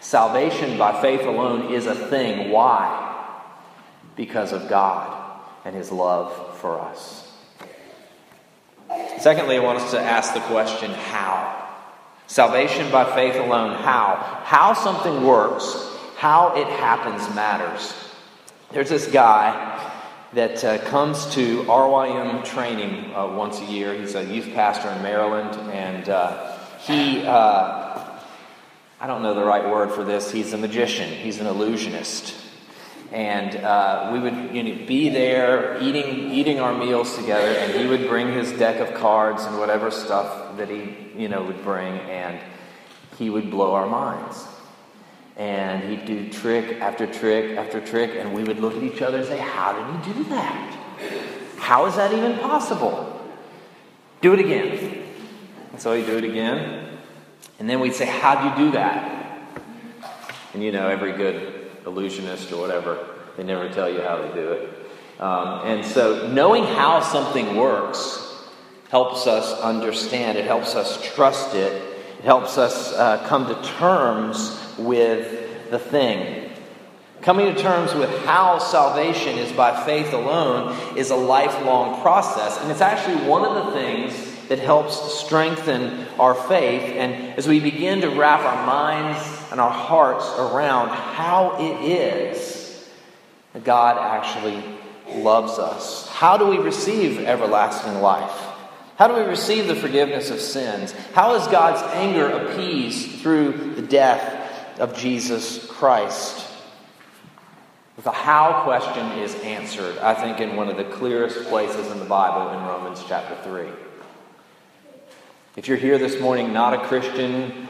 Salvation 0.00 0.78
by 0.78 1.00
faith 1.00 1.22
alone 1.22 1.72
is 1.72 1.86
a 1.86 1.94
thing. 1.94 2.50
Why? 2.50 3.04
Because 4.16 4.52
of 4.52 4.68
God 4.68 5.40
and 5.64 5.74
His 5.74 5.90
love 5.90 6.58
for 6.58 6.80
us. 6.80 7.24
Secondly, 9.18 9.56
I 9.56 9.60
want 9.60 9.80
us 9.80 9.90
to 9.90 10.00
ask 10.00 10.34
the 10.34 10.40
question 10.40 10.90
how? 10.90 11.66
Salvation 12.26 12.90
by 12.92 13.04
faith 13.14 13.36
alone, 13.36 13.74
how? 13.74 14.42
How 14.44 14.74
something 14.74 15.24
works 15.24 15.88
how 16.18 16.52
it 16.56 16.66
happens 16.66 17.32
matters. 17.32 17.94
There's 18.72 18.88
this 18.88 19.06
guy 19.06 19.54
that 20.34 20.62
uh, 20.62 20.78
comes 20.84 21.26
to 21.34 21.62
RYM 21.64 22.44
training 22.44 23.14
uh, 23.14 23.26
once 23.28 23.60
a 23.60 23.64
year. 23.64 23.94
He's 23.94 24.14
a 24.14 24.24
youth 24.24 24.52
pastor 24.52 24.90
in 24.90 25.02
Maryland, 25.02 25.58
and 25.72 26.08
uh, 26.08 26.58
he, 26.80 27.26
uh, 27.26 28.18
I 29.00 29.06
don't 29.06 29.22
know 29.22 29.34
the 29.34 29.44
right 29.44 29.68
word 29.68 29.92
for 29.92 30.04
this, 30.04 30.30
he's 30.30 30.52
a 30.52 30.58
magician, 30.58 31.10
he's 31.10 31.40
an 31.40 31.46
illusionist. 31.46 32.34
And 33.10 33.56
uh, 33.56 34.10
we 34.12 34.18
would 34.18 34.54
you 34.54 34.62
know, 34.62 34.86
be 34.86 35.08
there 35.08 35.82
eating, 35.82 36.30
eating 36.30 36.60
our 36.60 36.76
meals 36.76 37.16
together, 37.16 37.48
and 37.48 37.72
he 37.72 37.86
would 37.86 38.06
bring 38.06 38.30
his 38.30 38.52
deck 38.52 38.80
of 38.86 38.94
cards 39.00 39.44
and 39.44 39.58
whatever 39.58 39.90
stuff 39.90 40.58
that 40.58 40.68
he 40.68 40.94
you 41.16 41.28
know, 41.28 41.42
would 41.42 41.62
bring, 41.62 41.94
and 42.00 42.38
he 43.16 43.30
would 43.30 43.50
blow 43.50 43.74
our 43.74 43.86
minds 43.86 44.46
and 45.38 45.84
he'd 45.84 46.04
do 46.04 46.28
trick 46.30 46.80
after 46.80 47.06
trick 47.06 47.56
after 47.56 47.80
trick, 47.80 48.10
and 48.16 48.34
we 48.34 48.42
would 48.42 48.58
look 48.58 48.76
at 48.76 48.82
each 48.82 49.00
other 49.00 49.18
and 49.18 49.26
say, 49.26 49.38
How 49.38 49.72
did 49.72 50.04
he 50.04 50.12
do 50.12 50.24
that? 50.30 50.74
How 51.58 51.86
is 51.86 51.94
that 51.94 52.12
even 52.12 52.38
possible? 52.38 53.14
Do 54.20 54.34
it 54.34 54.40
again. 54.40 55.04
And 55.70 55.80
so 55.80 55.94
he'd 55.94 56.06
do 56.06 56.18
it 56.18 56.24
again. 56.24 56.98
And 57.60 57.70
then 57.70 57.78
we'd 57.78 57.94
say, 57.94 58.06
How'd 58.06 58.58
you 58.58 58.66
do 58.66 58.72
that? 58.72 59.14
And 60.54 60.62
you 60.62 60.72
know, 60.72 60.88
every 60.88 61.12
good 61.12 61.70
illusionist 61.86 62.50
or 62.50 62.60
whatever, 62.60 63.06
they 63.36 63.44
never 63.44 63.68
tell 63.68 63.88
you 63.88 64.02
how 64.02 64.20
they 64.20 64.34
do 64.34 64.52
it. 64.52 64.74
Um, 65.20 65.66
and 65.66 65.86
so 65.86 66.28
knowing 66.32 66.64
how 66.64 67.00
something 67.00 67.56
works 67.56 68.24
helps 68.88 69.28
us 69.28 69.52
understand, 69.60 70.36
it 70.36 70.46
helps 70.46 70.74
us 70.74 71.00
trust 71.14 71.54
it, 71.54 71.72
it 72.18 72.24
helps 72.24 72.58
us 72.58 72.92
uh, 72.94 73.24
come 73.28 73.46
to 73.46 73.68
terms 73.78 74.67
with 74.78 75.70
the 75.70 75.78
thing. 75.78 76.50
Coming 77.20 77.52
to 77.52 77.60
terms 77.60 77.94
with 77.94 78.10
how 78.24 78.58
salvation 78.58 79.38
is 79.38 79.50
by 79.52 79.84
faith 79.84 80.12
alone 80.12 80.96
is 80.96 81.10
a 81.10 81.16
lifelong 81.16 82.00
process. 82.00 82.58
And 82.60 82.70
it's 82.70 82.80
actually 82.80 83.28
one 83.28 83.44
of 83.44 83.66
the 83.66 83.72
things 83.72 84.14
that 84.48 84.60
helps 84.60 85.20
strengthen 85.20 86.06
our 86.18 86.34
faith. 86.34 86.82
And 86.82 87.36
as 87.36 87.48
we 87.48 87.60
begin 87.60 88.00
to 88.02 88.08
wrap 88.10 88.40
our 88.40 88.66
minds 88.66 89.18
and 89.50 89.60
our 89.60 89.70
hearts 89.70 90.26
around 90.38 90.88
how 90.90 91.56
it 91.58 91.90
is 91.90 92.88
that 93.52 93.64
God 93.64 93.98
actually 93.98 94.62
loves 95.20 95.58
us, 95.58 96.08
how 96.08 96.36
do 96.36 96.46
we 96.46 96.58
receive 96.58 97.18
everlasting 97.18 98.00
life? 98.00 98.44
How 98.96 99.06
do 99.06 99.14
we 99.14 99.22
receive 99.22 99.66
the 99.66 99.76
forgiveness 99.76 100.30
of 100.30 100.40
sins? 100.40 100.92
How 101.14 101.34
is 101.34 101.46
God's 101.48 101.82
anger 101.94 102.28
appeased 102.28 103.20
through 103.20 103.74
the 103.74 103.82
death 103.82 104.37
of 104.78 104.96
Jesus 104.96 105.66
Christ. 105.66 106.46
The 108.02 108.12
how 108.12 108.62
question 108.62 109.18
is 109.18 109.34
answered, 109.36 109.98
I 109.98 110.14
think, 110.14 110.40
in 110.40 110.54
one 110.54 110.68
of 110.68 110.76
the 110.76 110.84
clearest 110.84 111.48
places 111.48 111.90
in 111.90 111.98
the 111.98 112.04
Bible 112.04 112.56
in 112.56 112.64
Romans 112.64 113.04
chapter 113.08 113.36
3. 113.42 113.68
If 115.56 115.66
you're 115.66 115.76
here 115.76 115.98
this 115.98 116.20
morning 116.20 116.52
not 116.52 116.74
a 116.74 116.86
Christian, 116.86 117.66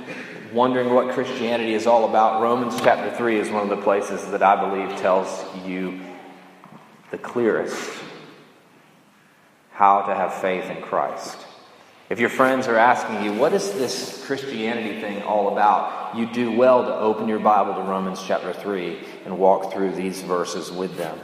wondering 0.53 0.93
what 0.93 1.15
Christianity 1.15 1.73
is 1.73 1.87
all 1.87 2.09
about, 2.09 2.43
Romans 2.43 2.79
chapter 2.83 3.17
3 3.17 3.39
is 3.39 3.51
one 3.51 3.63
of 3.63 3.71
the 3.71 3.83
places 3.83 4.31
that 4.31 4.43
I 4.43 4.69
believe 4.69 4.99
tells 4.99 5.45
you 5.65 5.99
the 7.11 7.19
clearest 7.19 7.91
how 9.73 10.03
to 10.03 10.15
have 10.15 10.35
faith 10.35 10.69
in 10.69 10.83
Christ. 10.83 11.48
If 12.11 12.21
your 12.21 12.31
friends 12.31 12.67
are 12.69 12.77
asking 12.77 13.23
you, 13.23 13.39
what 13.39 13.53
is 13.53 13.71
this 13.73 14.25
Christianity 14.27 14.99
thing 14.99 15.23
all 15.25 15.53
about? 15.53 16.17
You 16.17 16.25
do 16.27 16.51
well 16.51 16.85
to 16.85 16.95
open 16.95 17.29
your 17.29 17.39
Bible 17.39 17.75
to 17.75 17.83
Romans 17.83 18.23
chapter 18.27 18.55
3 18.55 18.99
and 19.27 19.39
walk 19.39 19.75
through 19.75 19.93
these 19.93 20.23
verses 20.23 20.73
with 20.73 20.97
them. 20.97 21.19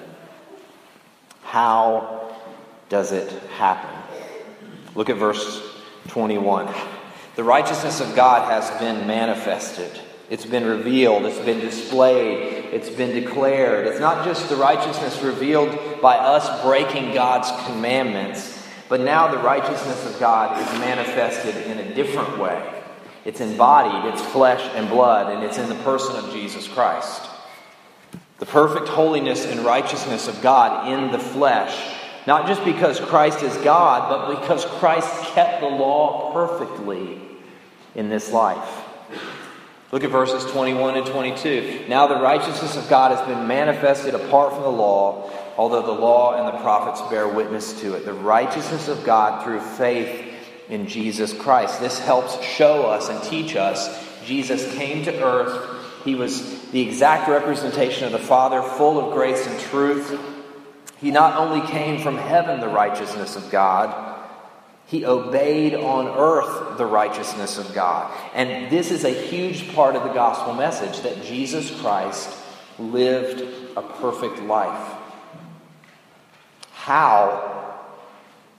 How 1.42 2.36
does 2.90 3.12
it 3.12 3.30
happen? 3.56 3.90
Look 4.94 5.08
at 5.08 5.16
verse 5.16 5.62
21. 6.08 6.68
The 7.36 7.44
righteousness 7.44 8.00
of 8.00 8.14
God 8.14 8.50
has 8.50 8.70
been 8.78 9.06
manifested. 9.06 9.90
It's 10.28 10.44
been 10.44 10.66
revealed. 10.66 11.24
It's 11.24 11.38
been 11.38 11.60
displayed. 11.60 12.66
It's 12.74 12.90
been 12.90 13.18
declared. 13.18 13.86
It's 13.86 14.00
not 14.00 14.26
just 14.26 14.50
the 14.50 14.56
righteousness 14.56 15.22
revealed 15.22 15.70
by 16.02 16.16
us 16.16 16.62
breaking 16.62 17.14
God's 17.14 17.50
commandments 17.66 18.53
but 18.88 19.00
now 19.00 19.28
the 19.28 19.38
righteousness 19.38 20.06
of 20.06 20.18
God 20.20 20.60
is 20.60 20.80
manifested 20.80 21.56
in 21.66 21.78
a 21.78 21.94
different 21.94 22.38
way. 22.38 22.82
It's 23.24 23.40
embodied, 23.40 24.12
it's 24.12 24.22
flesh 24.22 24.60
and 24.74 24.88
blood, 24.88 25.34
and 25.34 25.42
it's 25.42 25.58
in 25.58 25.68
the 25.68 25.82
person 25.82 26.16
of 26.16 26.32
Jesus 26.32 26.68
Christ. 26.68 27.22
The 28.38 28.46
perfect 28.46 28.88
holiness 28.88 29.46
and 29.46 29.60
righteousness 29.60 30.28
of 30.28 30.42
God 30.42 30.92
in 30.92 31.10
the 31.10 31.18
flesh, 31.18 31.94
not 32.26 32.46
just 32.46 32.64
because 32.64 33.00
Christ 33.00 33.42
is 33.42 33.56
God, 33.58 34.10
but 34.10 34.40
because 34.40 34.64
Christ 34.64 35.08
kept 35.34 35.60
the 35.60 35.68
law 35.68 36.32
perfectly 36.32 37.20
in 37.94 38.08
this 38.10 38.30
life. 38.30 38.82
Look 39.92 40.02
at 40.02 40.10
verses 40.10 40.44
21 40.50 40.96
and 40.96 41.06
22. 41.06 41.84
Now 41.88 42.08
the 42.08 42.16
righteousness 42.16 42.76
of 42.76 42.88
God 42.88 43.16
has 43.16 43.26
been 43.26 43.46
manifested 43.46 44.14
apart 44.14 44.52
from 44.52 44.64
the 44.64 44.68
law 44.68 45.30
although 45.56 45.82
the 45.82 45.92
law 45.92 46.34
and 46.34 46.46
the 46.48 46.62
prophets 46.62 47.00
bear 47.10 47.28
witness 47.28 47.80
to 47.80 47.94
it. 47.94 48.04
The 48.04 48.12
righteousness 48.12 48.88
of 48.88 49.04
God 49.04 49.44
through 49.44 49.60
faith 49.60 50.32
in 50.68 50.86
Jesus 50.86 51.32
Christ. 51.32 51.80
This 51.80 51.98
helps 51.98 52.42
show 52.42 52.86
us 52.86 53.08
and 53.08 53.22
teach 53.22 53.56
us 53.56 54.04
Jesus 54.24 54.72
came 54.74 55.04
to 55.04 55.22
earth. 55.22 56.04
He 56.04 56.14
was 56.14 56.70
the 56.70 56.80
exact 56.80 57.28
representation 57.28 58.06
of 58.06 58.12
the 58.12 58.18
Father, 58.18 58.62
full 58.62 58.98
of 58.98 59.14
grace 59.14 59.46
and 59.46 59.58
truth. 59.60 60.18
He 60.98 61.10
not 61.10 61.36
only 61.36 61.66
came 61.66 62.00
from 62.00 62.16
heaven, 62.16 62.60
the 62.60 62.68
righteousness 62.68 63.36
of 63.36 63.50
God, 63.50 64.12
he 64.86 65.04
obeyed 65.04 65.74
on 65.74 66.08
earth 66.08 66.78
the 66.78 66.86
righteousness 66.86 67.58
of 67.58 67.74
God. 67.74 68.12
And 68.34 68.70
this 68.70 68.90
is 68.90 69.04
a 69.04 69.10
huge 69.10 69.74
part 69.74 69.96
of 69.96 70.02
the 70.02 70.12
gospel 70.12 70.54
message 70.54 71.00
that 71.00 71.24
Jesus 71.24 71.70
Christ 71.80 72.28
lived 72.78 73.40
a 73.76 73.82
perfect 73.82 74.40
life 74.42 75.03
how 76.84 77.80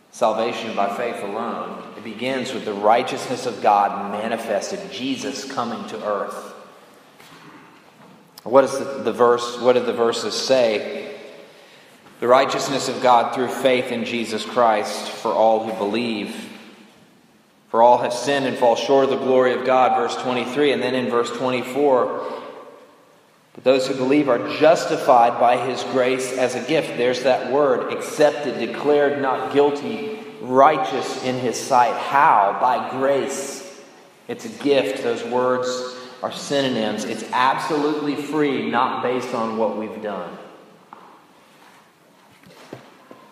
salvation 0.09 0.75
by 0.75 0.97
faith 0.97 1.21
alone. 1.21 1.83
It 1.95 2.03
begins 2.03 2.53
with 2.53 2.65
the 2.65 2.73
righteousness 2.73 3.45
of 3.45 3.61
God 3.61 4.11
manifested, 4.11 4.91
Jesus 4.91 5.45
coming 5.45 5.87
to 5.89 6.03
earth. 6.03 6.53
What 8.41 8.61
does 8.61 8.79
the, 8.79 9.03
the 9.03 9.13
verse, 9.13 9.61
what 9.61 9.73
do 9.73 9.81
the 9.81 9.93
verses 9.93 10.33
say? 10.33 11.15
The 12.19 12.27
righteousness 12.27 12.89
of 12.89 13.03
God 13.03 13.35
through 13.35 13.49
faith 13.49 13.91
in 13.91 14.05
Jesus 14.05 14.43
Christ 14.43 15.07
for 15.07 15.31
all 15.31 15.63
who 15.63 15.77
believe. 15.77 16.35
For 17.69 17.83
all 17.83 17.99
have 17.99 18.13
sinned 18.13 18.47
and 18.47 18.57
fall 18.57 18.75
short 18.75 19.03
of 19.03 19.11
the 19.11 19.17
glory 19.17 19.53
of 19.53 19.67
God, 19.67 19.99
verse 19.99 20.15
23. 20.23 20.71
And 20.71 20.81
then 20.81 20.95
in 20.95 21.11
verse 21.11 21.29
24, 21.29 22.44
but 23.55 23.63
those 23.63 23.87
who 23.87 23.95
believe 23.95 24.27
are 24.27 24.49
justified 24.57 25.39
by 25.39 25.55
his 25.55 25.81
grace 25.85 26.37
as 26.37 26.55
a 26.55 26.67
gift. 26.67 26.97
There's 26.97 27.23
that 27.23 27.51
word 27.51 27.93
accepted, 27.93 28.59
declared 28.59 29.21
not 29.21 29.53
guilty, 29.53 30.19
righteous 30.41 31.23
in 31.23 31.39
his 31.39 31.57
sight. 31.57 31.95
How? 31.95 32.57
By 32.59 32.89
grace. 32.91 33.81
It's 34.27 34.43
a 34.43 34.63
gift. 34.63 35.03
Those 35.03 35.23
words 35.23 35.67
are 36.21 36.33
synonyms. 36.33 37.05
It's 37.05 37.23
absolutely 37.31 38.15
free, 38.15 38.69
not 38.69 39.01
based 39.01 39.33
on 39.33 39.57
what 39.57 39.77
we've 39.77 40.03
done. 40.03 40.37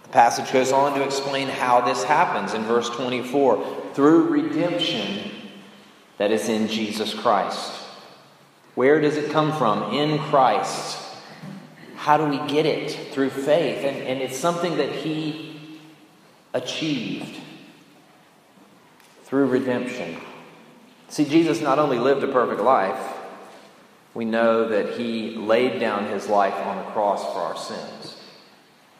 The 0.04 0.10
passage 0.10 0.54
goes 0.54 0.72
on 0.72 0.98
to 0.98 1.04
explain 1.04 1.50
how 1.50 1.82
this 1.82 2.04
happens 2.06 2.54
in 2.54 2.64
verse 2.64 2.90
24 2.92 3.92
through 3.94 4.30
redemption 4.30 5.32
that 6.18 6.32
is 6.32 6.48
in 6.48 6.70
Jesus 6.70 7.14
Christ. 7.14 7.83
Where 8.76 9.00
does 9.00 9.18
it 9.18 9.32
come 9.32 9.58
from? 9.58 9.94
In 9.94 10.20
Christ. 10.20 11.00
How 11.96 12.18
do 12.18 12.26
we 12.26 12.38
get 12.48 12.66
it? 12.66 13.14
Through 13.14 13.30
faith. 13.30 13.86
And, 13.86 13.98
and 13.98 14.22
it's 14.22 14.38
something 14.38 14.78
that 14.78 14.92
He 14.92 15.80
achieved 16.54 17.40
through 19.26 19.48
redemption. 19.48 20.18
See, 21.10 21.26
Jesus 21.26 21.62
not 21.62 21.80
only 21.80 22.00
lived 22.00 22.24
a 22.24 22.28
perfect 22.28 22.62
life, 22.62 23.00
we 24.14 24.26
know 24.26 24.68
that 24.68 24.98
he 24.98 25.36
laid 25.36 25.80
down 25.80 26.06
his 26.08 26.28
life 26.28 26.54
on 26.54 26.78
the 26.78 26.92
cross 26.92 27.24
for 27.34 27.40
our 27.40 27.58
sins. 27.58 28.23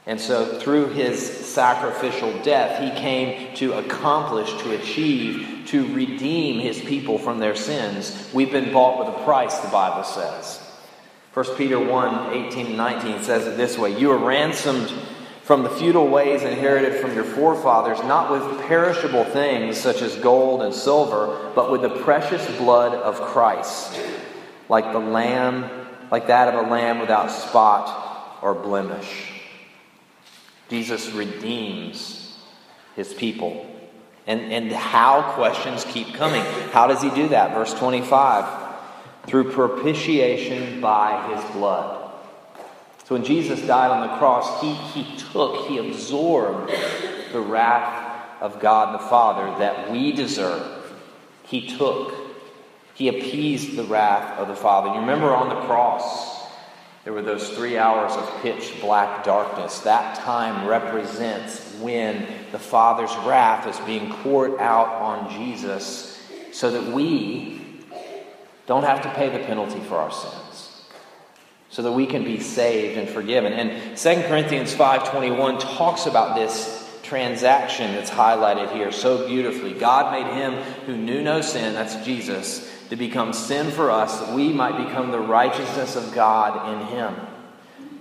And 0.06 0.20
so, 0.20 0.60
through 0.60 0.90
his 0.90 1.26
sacrificial 1.26 2.38
death, 2.44 2.82
he 2.82 3.00
came 3.00 3.56
to 3.56 3.74
accomplish, 3.74 4.52
to 4.62 4.72
achieve, 4.72 5.66
to 5.68 5.94
redeem 5.94 6.60
his 6.60 6.80
people 6.80 7.18
from 7.18 7.40
their 7.40 7.56
sins. 7.56 8.30
We've 8.34 8.52
been 8.52 8.74
bought 8.74 9.00
with 9.00 9.16
a 9.16 9.24
price, 9.24 9.58
the 9.60 9.70
Bible 9.70 10.04
says. 10.04 10.60
1 11.34 11.56
Peter 11.56 11.80
1 11.80 12.34
18 12.34 12.68
and 12.68 12.78
19 12.78 13.24
says 13.24 13.48
it 13.48 13.58
this 13.58 13.78
way 13.78 13.98
You 13.98 14.12
are 14.12 14.18
ransomed 14.18 14.92
from 15.44 15.64
the 15.64 15.70
futile 15.70 16.08
ways 16.08 16.44
inherited 16.44 17.02
from 17.02 17.16
your 17.16 17.24
forefathers, 17.24 18.00
not 18.04 18.30
with 18.30 18.68
perishable 18.68 19.24
things 19.24 19.78
such 19.78 20.02
as 20.02 20.16
gold 20.18 20.62
and 20.62 20.74
silver, 20.74 21.52
but 21.56 21.72
with 21.72 21.82
the 21.82 21.90
precious 22.02 22.46
blood 22.58 22.94
of 22.94 23.20
Christ, 23.20 24.00
like 24.70 24.92
the 24.92 25.00
lamb, 25.00 25.70
like 26.12 26.28
that 26.28 26.54
of 26.54 26.66
a 26.66 26.70
lamb 26.70 27.00
without 27.00 27.32
spot 27.32 28.40
or 28.42 28.54
blemish. 28.54 29.33
Jesus 30.74 31.12
redeems 31.12 32.36
his 32.96 33.14
people. 33.14 33.64
And, 34.26 34.42
and 34.52 34.72
how 34.72 35.34
questions 35.34 35.86
keep 35.88 36.16
coming. 36.16 36.42
How 36.72 36.88
does 36.88 37.00
he 37.00 37.12
do 37.12 37.28
that? 37.28 37.54
Verse 37.54 37.76
25 37.76 38.62
through 39.28 39.52
propitiation 39.52 40.82
by 40.82 41.32
his 41.32 41.52
blood. 41.52 42.12
So 43.06 43.14
when 43.14 43.24
Jesus 43.24 43.62
died 43.62 43.92
on 43.92 44.08
the 44.08 44.18
cross, 44.18 44.62
he, 44.62 44.74
he 44.74 45.16
took, 45.18 45.68
he 45.68 45.78
absorbed 45.78 46.74
the 47.32 47.40
wrath 47.40 48.42
of 48.42 48.60
God 48.60 49.00
the 49.00 49.10
Father 49.10 49.60
that 49.60 49.92
we 49.92 50.12
deserve. 50.12 50.92
He 51.44 51.68
took, 51.68 52.16
he 52.96 53.10
appeased 53.10 53.76
the 53.76 53.84
wrath 53.84 54.40
of 54.40 54.48
the 54.48 54.56
Father. 54.56 54.90
You 54.90 55.02
remember 55.02 55.36
on 55.36 55.50
the 55.50 55.62
cross, 55.68 56.33
there 57.04 57.14
were 57.14 57.22
those 57.22 57.50
three 57.50 57.78
hours 57.78 58.14
of 58.14 58.42
pitch 58.42 58.80
black 58.80 59.24
darkness. 59.24 59.80
That 59.80 60.16
time 60.20 60.68
represents 60.68 61.60
when 61.82 62.28
the 62.52 62.60
Father's 62.60 63.16
wrath 63.26 63.68
is 63.68 63.80
being 63.86 64.12
poured 64.24 64.60
out 64.60 64.88
on 64.88 65.32
Jesus 65.32 66.22
so 66.52 66.72
that 66.72 66.94
we 66.94 67.62
don't 68.68 68.84
have 68.84 69.02
to 69.02 69.10
pay 69.16 69.30
the 69.30 69.44
penalty 69.44 69.82
for 69.82 69.96
our 69.96 70.12
sins 70.12 70.44
so 71.74 71.82
that 71.82 71.92
we 71.92 72.06
can 72.06 72.24
be 72.24 72.40
saved 72.40 73.00
and 73.00 73.10
forgiven. 73.10 73.52
And 73.52 73.98
2 73.98 74.28
Corinthians 74.28 74.76
5:21 74.76 75.58
talks 75.58 76.06
about 76.06 76.36
this 76.36 76.88
transaction 77.02 77.94
that's 77.94 78.12
highlighted 78.12 78.72
here 78.74 78.92
so 78.92 79.28
beautifully. 79.28 79.74
God 79.74 80.12
made 80.12 80.28
him 80.36 80.54
who 80.86 80.96
knew 80.96 81.24
no 81.24 81.42
sin, 81.42 81.74
that's 81.74 81.96
Jesus, 82.06 82.70
to 82.94 82.98
become 82.98 83.34
sin 83.34 83.72
for 83.72 83.90
us 83.90 84.20
that 84.20 84.36
we 84.36 84.54
might 84.54 84.86
become 84.86 85.10
the 85.10 85.20
righteousness 85.20 85.96
of 85.96 86.14
God 86.14 86.76
in 86.76 86.88
him. 86.90 87.16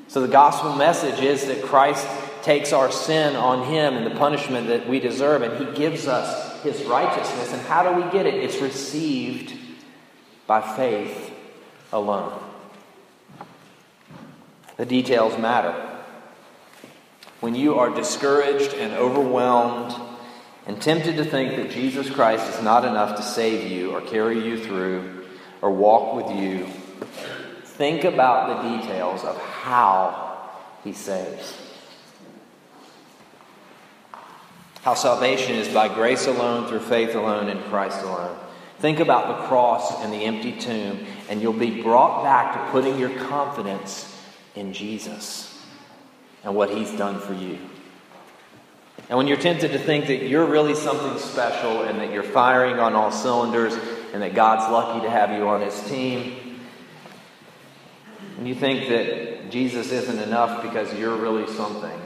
So 0.09 0.21
the 0.21 0.29
gospel 0.29 0.77
message 0.77 1.19
is 1.21 1.47
that 1.47 1.63
Christ 1.63 2.07
takes 2.43 2.75
our 2.75 2.93
sin 2.93 3.35
on 3.35 3.67
him 3.73 3.95
and 3.95 4.05
the 4.05 4.15
punishment 4.19 4.67
that 4.67 4.87
we 4.87 5.01
deserve 5.01 5.41
and 5.41 5.67
he 5.67 5.75
gives 5.75 6.07
us 6.07 6.63
his 6.63 6.85
righteousness. 6.85 7.55
And 7.55 7.63
how 7.63 7.91
do 7.91 8.03
we 8.03 8.13
get 8.13 8.27
it? 8.27 8.35
It's 8.35 8.61
received 8.61 9.59
by 10.47 10.61
faith 10.61 11.33
alone. 11.91 12.39
The 14.77 14.85
details 14.85 15.39
matter. 15.39 15.73
When 17.41 17.55
you 17.55 17.79
are 17.79 17.89
discouraged 17.89 18.75
and 18.75 18.93
overwhelmed 18.93 19.95
and 20.67 20.81
tempted 20.81 21.17
to 21.17 21.25
think 21.25 21.57
that 21.57 21.71
Jesus 21.71 22.09
Christ 22.09 22.49
is 22.55 22.63
not 22.63 22.85
enough 22.85 23.17
to 23.17 23.23
save 23.23 23.71
you 23.71 23.91
or 23.91 24.01
carry 24.01 24.45
you 24.45 24.63
through 24.63 25.25
or 25.61 25.71
walk 25.71 26.15
with 26.15 26.37
you, 26.37 26.67
think 27.65 28.05
about 28.05 28.63
the 28.63 28.77
details 28.77 29.25
of 29.25 29.37
how 29.39 30.51
he 30.85 30.93
saves. 30.93 31.57
How 34.83 34.95
salvation 34.95 35.55
is 35.55 35.69
by 35.73 35.89
grace 35.89 36.27
alone, 36.27 36.67
through 36.67 36.81
faith 36.81 37.15
alone, 37.15 37.49
in 37.49 37.63
Christ 37.65 38.03
alone. 38.03 38.37
Think 38.81 38.99
about 38.99 39.29
the 39.29 39.47
cross 39.47 40.03
and 40.03 40.13
the 40.13 40.25
empty 40.25 40.53
tomb, 40.53 41.07
and 41.29 41.41
you'll 41.41 41.53
be 41.53 41.83
brought 41.83 42.25
back 42.25 42.55
to 42.55 42.73
putting 42.73 42.99
your 42.99 43.17
confidence 43.21 44.13
in 44.57 44.73
Jesus 44.73 45.65
and 46.43 46.57
what 46.57 46.71
He's 46.71 46.91
done 46.97 47.21
for 47.21 47.33
you. 47.33 47.59
And 49.13 49.19
when 49.19 49.29
you're 49.29 49.37
tempted 49.37 49.73
to 49.73 49.79
think 49.79 50.07
that 50.07 50.27
you're 50.27 50.47
really 50.47 50.75
something 50.75 51.19
special 51.19 51.83
and 51.83 52.01
that 52.01 52.15
you're 52.15 52.23
firing 52.23 52.79
on 52.79 52.95
all 52.95 53.13
cylinders 53.13 53.75
and 54.15 54.23
that 54.23 54.35
God's 54.35 54.73
lucky 54.73 55.03
to 55.03 55.11
have 55.11 55.33
you 55.33 55.47
on 55.49 55.61
His 55.61 55.79
team, 55.83 56.59
and 58.39 58.49
you 58.49 58.55
think 58.55 58.89
that 58.89 59.51
Jesus 59.51 59.93
isn't 59.93 60.19
enough 60.19 60.63
because 60.63 60.99
you're 60.99 61.15
really 61.15 61.47
something, 61.53 62.01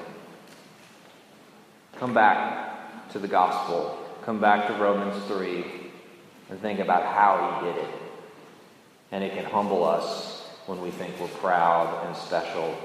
come 1.96 2.12
back 2.12 3.08
to 3.12 3.20
the 3.20 3.28
gospel. 3.28 4.04
Come 4.24 4.40
back 4.40 4.66
to 4.66 4.72
Romans 4.72 5.14
3 5.26 5.64
and 6.50 6.60
think 6.60 6.80
about 6.80 7.04
how 7.04 7.60
He 7.60 7.68
did 7.68 7.84
it. 7.84 7.94
And 9.12 9.22
it 9.22 9.32
can 9.32 9.44
humble 9.44 9.84
us 9.84 10.44
when 10.66 10.80
we 10.80 10.90
think 10.90 11.20
we're 11.20 11.28
proud 11.28 12.04
and 12.04 12.16
special 12.16 12.76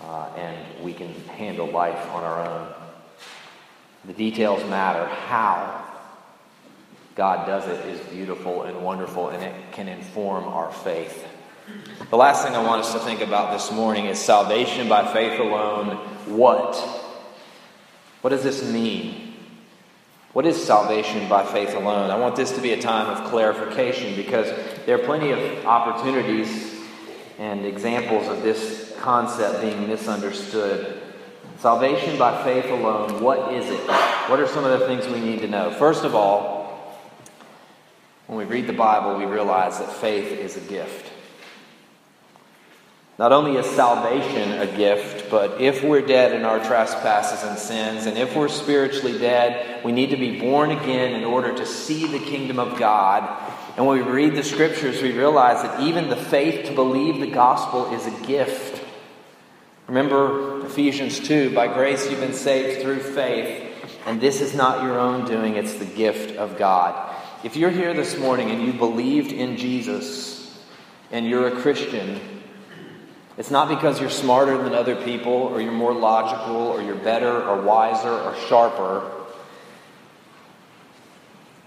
uh, 0.00 0.30
and 0.38 0.82
we 0.82 0.94
can 0.94 1.12
handle 1.36 1.66
life 1.66 2.10
on 2.12 2.24
our 2.24 2.48
own. 2.48 2.85
The 4.06 4.12
details 4.12 4.62
matter. 4.70 5.06
How 5.06 5.84
God 7.16 7.46
does 7.46 7.66
it 7.66 7.86
is 7.86 8.00
beautiful 8.08 8.62
and 8.62 8.82
wonderful, 8.82 9.30
and 9.30 9.42
it 9.42 9.72
can 9.72 9.88
inform 9.88 10.44
our 10.44 10.70
faith. 10.70 11.26
The 12.10 12.16
last 12.16 12.44
thing 12.44 12.54
I 12.54 12.62
want 12.62 12.82
us 12.82 12.92
to 12.92 13.00
think 13.00 13.20
about 13.20 13.52
this 13.52 13.72
morning 13.72 14.06
is 14.06 14.18
salvation 14.18 14.88
by 14.88 15.12
faith 15.12 15.40
alone. 15.40 15.96
What? 16.26 16.76
What 18.20 18.30
does 18.30 18.44
this 18.44 18.62
mean? 18.70 19.34
What 20.32 20.46
is 20.46 20.62
salvation 20.62 21.28
by 21.28 21.44
faith 21.44 21.74
alone? 21.74 22.10
I 22.10 22.18
want 22.18 22.36
this 22.36 22.52
to 22.52 22.60
be 22.60 22.72
a 22.72 22.80
time 22.80 23.08
of 23.08 23.30
clarification 23.30 24.14
because 24.14 24.46
there 24.84 24.96
are 24.96 25.04
plenty 25.04 25.30
of 25.30 25.64
opportunities 25.64 26.74
and 27.38 27.64
examples 27.64 28.28
of 28.28 28.42
this 28.42 28.94
concept 29.00 29.62
being 29.62 29.88
misunderstood. 29.88 30.95
Salvation 31.58 32.18
by 32.18 32.42
faith 32.44 32.66
alone, 32.66 33.22
what 33.22 33.52
is 33.54 33.68
it? 33.70 33.80
What 34.28 34.40
are 34.40 34.46
some 34.46 34.64
of 34.64 34.78
the 34.78 34.86
things 34.86 35.06
we 35.06 35.20
need 35.20 35.40
to 35.40 35.48
know? 35.48 35.70
First 35.70 36.04
of 36.04 36.14
all, 36.14 36.98
when 38.26 38.38
we 38.38 38.44
read 38.44 38.66
the 38.66 38.72
Bible, 38.72 39.16
we 39.18 39.24
realize 39.24 39.78
that 39.78 39.92
faith 39.92 40.38
is 40.38 40.56
a 40.56 40.60
gift. 40.60 41.12
Not 43.18 43.32
only 43.32 43.56
is 43.56 43.64
salvation 43.66 44.52
a 44.60 44.66
gift, 44.76 45.30
but 45.30 45.60
if 45.60 45.82
we're 45.82 46.02
dead 46.02 46.32
in 46.32 46.44
our 46.44 46.58
trespasses 46.58 47.48
and 47.48 47.58
sins, 47.58 48.04
and 48.06 48.18
if 48.18 48.36
we're 48.36 48.48
spiritually 48.48 49.18
dead, 49.18 49.82
we 49.84 49.92
need 49.92 50.10
to 50.10 50.16
be 50.16 50.38
born 50.38 50.70
again 50.70 51.14
in 51.14 51.24
order 51.24 51.56
to 51.56 51.64
see 51.64 52.06
the 52.06 52.18
kingdom 52.18 52.58
of 52.58 52.78
God 52.78 53.22
and 53.76 53.84
when 53.84 53.98
we 53.98 54.10
read 54.10 54.34
the 54.34 54.42
scriptures, 54.42 55.02
we 55.02 55.12
realize 55.12 55.62
that 55.62 55.80
even 55.80 56.08
the 56.08 56.16
faith 56.16 56.66
to 56.66 56.74
believe 56.74 57.20
the 57.20 57.26
gospel 57.26 57.92
is 57.92 58.06
a 58.06 58.26
gift. 58.26 58.82
Remember 59.88 60.66
Ephesians 60.66 61.20
2 61.20 61.54
by 61.54 61.68
grace 61.68 62.10
you've 62.10 62.18
been 62.18 62.32
saved 62.32 62.82
through 62.82 62.98
faith, 62.98 63.72
and 64.04 64.20
this 64.20 64.40
is 64.40 64.52
not 64.52 64.82
your 64.82 64.98
own 64.98 65.24
doing, 65.26 65.54
it's 65.54 65.74
the 65.74 65.84
gift 65.84 66.36
of 66.36 66.58
God. 66.58 67.14
If 67.44 67.56
you're 67.56 67.70
here 67.70 67.94
this 67.94 68.18
morning 68.18 68.50
and 68.50 68.62
you 68.62 68.72
believed 68.72 69.30
in 69.30 69.56
Jesus 69.56 70.60
and 71.12 71.24
you're 71.24 71.46
a 71.46 71.60
Christian, 71.60 72.20
it's 73.38 73.52
not 73.52 73.68
because 73.68 74.00
you're 74.00 74.10
smarter 74.10 74.58
than 74.58 74.74
other 74.74 74.96
people 74.96 75.32
or 75.32 75.60
you're 75.60 75.70
more 75.70 75.94
logical 75.94 76.56
or 76.56 76.82
you're 76.82 76.96
better 76.96 77.44
or 77.44 77.60
wiser 77.60 78.10
or 78.10 78.34
sharper. 78.48 79.08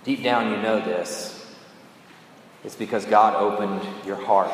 Deep 0.04 0.24
down, 0.24 0.52
you 0.52 0.58
know 0.58 0.82
this. 0.82 1.56
It's 2.66 2.76
because 2.76 3.06
God 3.06 3.36
opened 3.36 3.88
your 4.06 4.18
heart 4.18 4.52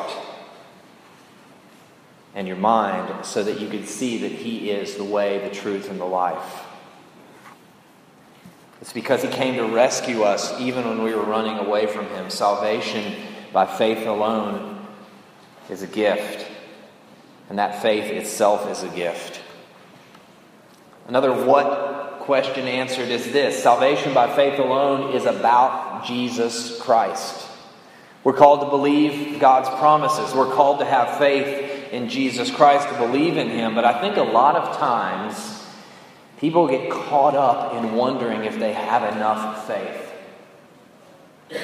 and 2.36 2.46
your 2.46 2.58
mind 2.58 3.24
so 3.24 3.42
that 3.42 3.60
you 3.60 3.68
could 3.68 3.88
see 3.88 4.18
that 4.18 4.30
He 4.30 4.70
is 4.70 4.96
the 4.96 5.04
way, 5.04 5.38
the 5.38 5.52
truth, 5.52 5.90
and 5.90 5.98
the 5.98 6.04
life. 6.04 6.64
It's 8.82 8.92
because 8.92 9.22
He 9.22 9.28
came 9.28 9.56
to 9.56 9.74
rescue 9.74 10.22
us 10.22 10.60
even 10.60 10.86
when 10.86 11.02
we 11.02 11.14
were 11.14 11.24
running 11.24 11.56
away 11.56 11.86
from 11.86 12.06
Him. 12.08 12.28
Salvation 12.28 13.14
by 13.54 13.64
faith 13.64 14.06
alone 14.06 14.86
is 15.70 15.82
a 15.82 15.86
gift, 15.86 16.46
and 17.48 17.58
that 17.58 17.80
faith 17.80 18.04
itself 18.12 18.70
is 18.70 18.82
a 18.82 18.94
gift. 18.94 19.40
Another 21.08 21.32
what 21.32 22.20
question 22.20 22.66
answered 22.66 23.08
is 23.08 23.32
this 23.32 23.62
Salvation 23.62 24.12
by 24.12 24.34
faith 24.36 24.58
alone 24.58 25.14
is 25.14 25.24
about 25.24 26.04
Jesus 26.04 26.78
Christ. 26.82 27.48
We're 28.24 28.34
called 28.34 28.60
to 28.60 28.66
believe 28.66 29.40
God's 29.40 29.68
promises. 29.78 30.34
We're 30.34 30.52
called 30.52 30.80
to 30.80 30.84
have 30.84 31.16
in 31.92 32.08
Jesus 32.08 32.50
Christ, 32.50 32.88
to 32.88 32.96
believe 32.96 33.36
in 33.36 33.48
Him. 33.48 33.74
But 33.74 33.84
I 33.84 34.00
think 34.00 34.16
a 34.16 34.22
lot 34.22 34.56
of 34.56 34.76
times 34.76 35.64
people 36.38 36.68
get 36.68 36.90
caught 36.90 37.34
up 37.34 37.74
in 37.74 37.94
wondering 37.94 38.44
if 38.44 38.58
they 38.58 38.72
have 38.72 39.14
enough 39.14 39.66
faith. 39.66 40.06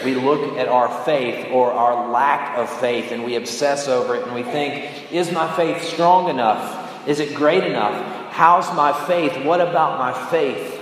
We 0.05 0.15
look 0.15 0.57
at 0.59 0.69
our 0.69 1.05
faith 1.05 1.49
or 1.51 1.73
our 1.73 2.11
lack 2.11 2.57
of 2.57 2.71
faith 2.81 3.11
and 3.11 3.25
we 3.25 3.35
obsess 3.35 3.89
over 3.89 4.15
it 4.15 4.23
and 4.23 4.35
we 4.35 4.45
think, 4.45 5.13
is 5.13 5.33
my 5.33 5.51
faith 5.57 5.83
strong 5.83 6.29
enough? 6.29 7.09
Is 7.09 7.19
it 7.19 7.35
great 7.35 7.65
enough? 7.65 8.31
How's 8.33 8.73
my 8.77 8.93
faith? 9.07 9.45
What 9.45 9.61
about 9.61 9.99
my 9.99 10.13
faith? 10.31 10.79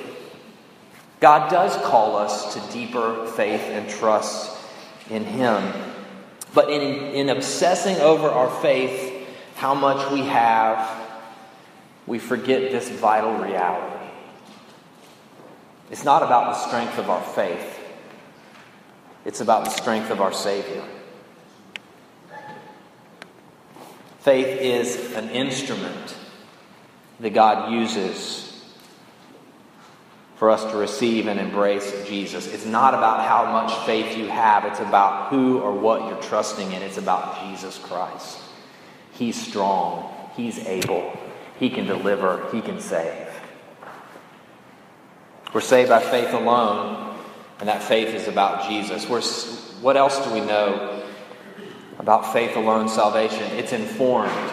God 1.19 1.51
does 1.51 1.77
call 1.87 2.17
us 2.17 2.55
to 2.55 2.73
deeper 2.73 3.27
faith 3.27 3.63
and 3.63 3.89
trust 3.89 4.59
in 5.09 5.25
Him. 5.25 5.73
But 6.55 6.71
in, 6.71 6.83
in 7.15 7.29
obsessing 7.29 7.97
over 7.97 8.29
our 8.29 8.51
faith, 8.61 9.10
how 9.61 9.75
much 9.75 10.11
we 10.11 10.21
have, 10.21 10.89
we 12.07 12.19
forget 12.19 12.73
this 12.73 12.89
vital 12.89 13.35
reality. 13.35 14.07
It's 15.91 16.03
not 16.03 16.23
about 16.23 16.55
the 16.55 16.67
strength 16.67 16.99
of 16.99 17.11
our 17.11 17.23
faith, 17.23 17.79
it's 19.27 19.43
about 19.43 19.67
the 19.67 19.71
strength 19.71 20.11
of 20.11 20.23
our 20.23 20.33
Savior. 20.33 20.83
Faith 24.21 24.47
is 24.47 25.13
an 25.15 25.29
instrument 25.29 26.17
that 27.21 27.35
God 27.35 27.71
uses 27.71 28.65
for 30.37 30.49
us 30.51 30.65
to 30.73 30.79
receive 30.79 31.27
and 31.27 31.39
embrace 31.39 32.09
Jesus. 32.09 32.47
It's 32.47 32.65
not 32.65 32.95
about 32.95 33.29
how 33.29 33.53
much 33.53 33.75
faith 33.85 34.17
you 34.17 34.27
have, 34.29 34.65
it's 34.65 34.81
about 34.81 35.29
who 35.29 35.59
or 35.59 35.75
what 35.75 36.09
you're 36.09 36.23
trusting 36.23 36.73
in. 36.73 36.81
It's 36.81 36.97
about 36.97 37.45
Jesus 37.45 37.77
Christ. 37.77 38.39
He's 39.21 39.39
strong, 39.39 40.31
He's 40.35 40.59
able, 40.67 41.15
He 41.59 41.69
can 41.69 41.85
deliver, 41.85 42.49
He 42.51 42.63
can 42.63 42.81
save. 42.81 43.29
We're 45.53 45.61
saved 45.61 45.91
by 45.91 46.01
faith 46.01 46.33
alone, 46.33 47.19
and 47.59 47.69
that 47.69 47.83
faith 47.83 48.15
is 48.15 48.29
about 48.29 48.67
Jesus. 48.67 49.07
We're, 49.07 49.21
what 49.83 49.99
else 49.99 50.25
do 50.25 50.33
we 50.33 50.41
know 50.41 51.05
about 51.99 52.33
faith 52.33 52.57
alone 52.57 52.89
salvation? 52.89 53.43
It's 53.59 53.75
informed. 53.75 54.51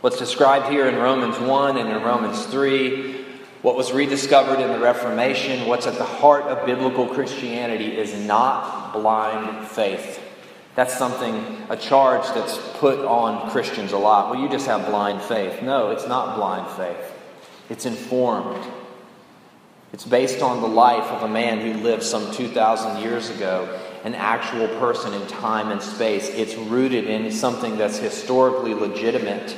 What's 0.00 0.18
described 0.18 0.66
here 0.66 0.88
in 0.88 0.96
Romans 0.96 1.38
1 1.38 1.76
and 1.76 1.88
in 1.88 2.02
Romans 2.02 2.44
3 2.46 3.24
what 3.62 3.76
was 3.76 3.92
rediscovered 3.92 4.58
in 4.58 4.72
the 4.72 4.80
Reformation, 4.80 5.68
what's 5.68 5.86
at 5.86 5.94
the 5.94 6.04
heart 6.04 6.42
of 6.46 6.66
biblical 6.66 7.06
Christianity, 7.06 7.96
is 7.96 8.12
not 8.26 8.92
blind 8.92 9.68
faith. 9.68 10.20
That's 10.74 10.96
something, 10.96 11.66
a 11.68 11.76
charge 11.76 12.26
that's 12.34 12.58
put 12.78 12.98
on 12.98 13.50
Christians 13.50 13.92
a 13.92 13.98
lot. 13.98 14.30
Well, 14.30 14.40
you 14.40 14.48
just 14.48 14.66
have 14.66 14.86
blind 14.86 15.22
faith. 15.22 15.62
No, 15.62 15.90
it's 15.90 16.08
not 16.08 16.36
blind 16.36 16.68
faith, 16.76 17.12
it's 17.70 17.86
informed. 17.86 18.64
It's 19.92 20.04
based 20.04 20.42
on 20.42 20.60
the 20.60 20.66
life 20.66 21.04
of 21.04 21.22
a 21.22 21.28
man 21.28 21.60
who 21.60 21.80
lived 21.80 22.02
some 22.02 22.32
2,000 22.32 23.00
years 23.00 23.30
ago, 23.30 23.80
an 24.02 24.16
actual 24.16 24.66
person 24.80 25.14
in 25.14 25.24
time 25.28 25.70
and 25.70 25.80
space. 25.80 26.28
It's 26.30 26.56
rooted 26.56 27.04
in 27.04 27.30
something 27.30 27.78
that's 27.78 27.98
historically 27.98 28.74
legitimate 28.74 29.56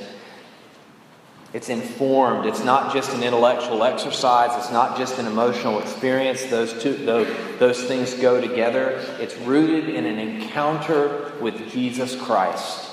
it's 1.52 1.68
informed. 1.68 2.46
It's 2.46 2.64
not 2.64 2.92
just 2.92 3.14
an 3.14 3.22
intellectual 3.22 3.85
exercise. 3.85 4.50
It's 4.59 4.72
not 4.72 4.98
just 4.98 5.18
an 5.18 5.26
emotional 5.26 5.80
experience. 5.80 6.44
Those 6.46 6.82
two, 6.82 6.94
those, 6.94 7.35
those 7.59 7.82
things 7.85 8.14
go 8.14 8.40
together. 8.40 9.04
It's 9.20 9.37
rooted 9.38 9.88
in 9.88 10.04
an 10.04 10.18
encounter 10.18 11.32
with 11.40 11.70
Jesus 11.70 12.20
Christ. 12.20 12.92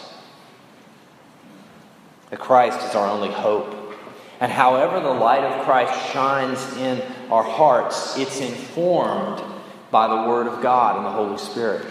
The 2.30 2.38
Christ 2.38 2.88
is 2.88 2.96
our 2.96 3.08
only 3.08 3.32
hope. 3.32 3.76
And 4.40 4.52
however 4.52 5.00
the 5.00 5.14
light 5.14 5.44
of 5.44 5.66
Christ 5.66 6.12
shines 6.12 6.78
in 6.78 7.02
our 7.32 7.44
hearts, 7.44 8.18
it's 8.18 8.40
informed 8.40 9.44
by 9.92 10.08
the 10.08 10.28
Word 10.28 10.48
of 10.48 10.62
God 10.62 10.98
and 10.98 11.06
the 11.06 11.12
Holy 11.12 11.38
Spirit. 11.38 11.86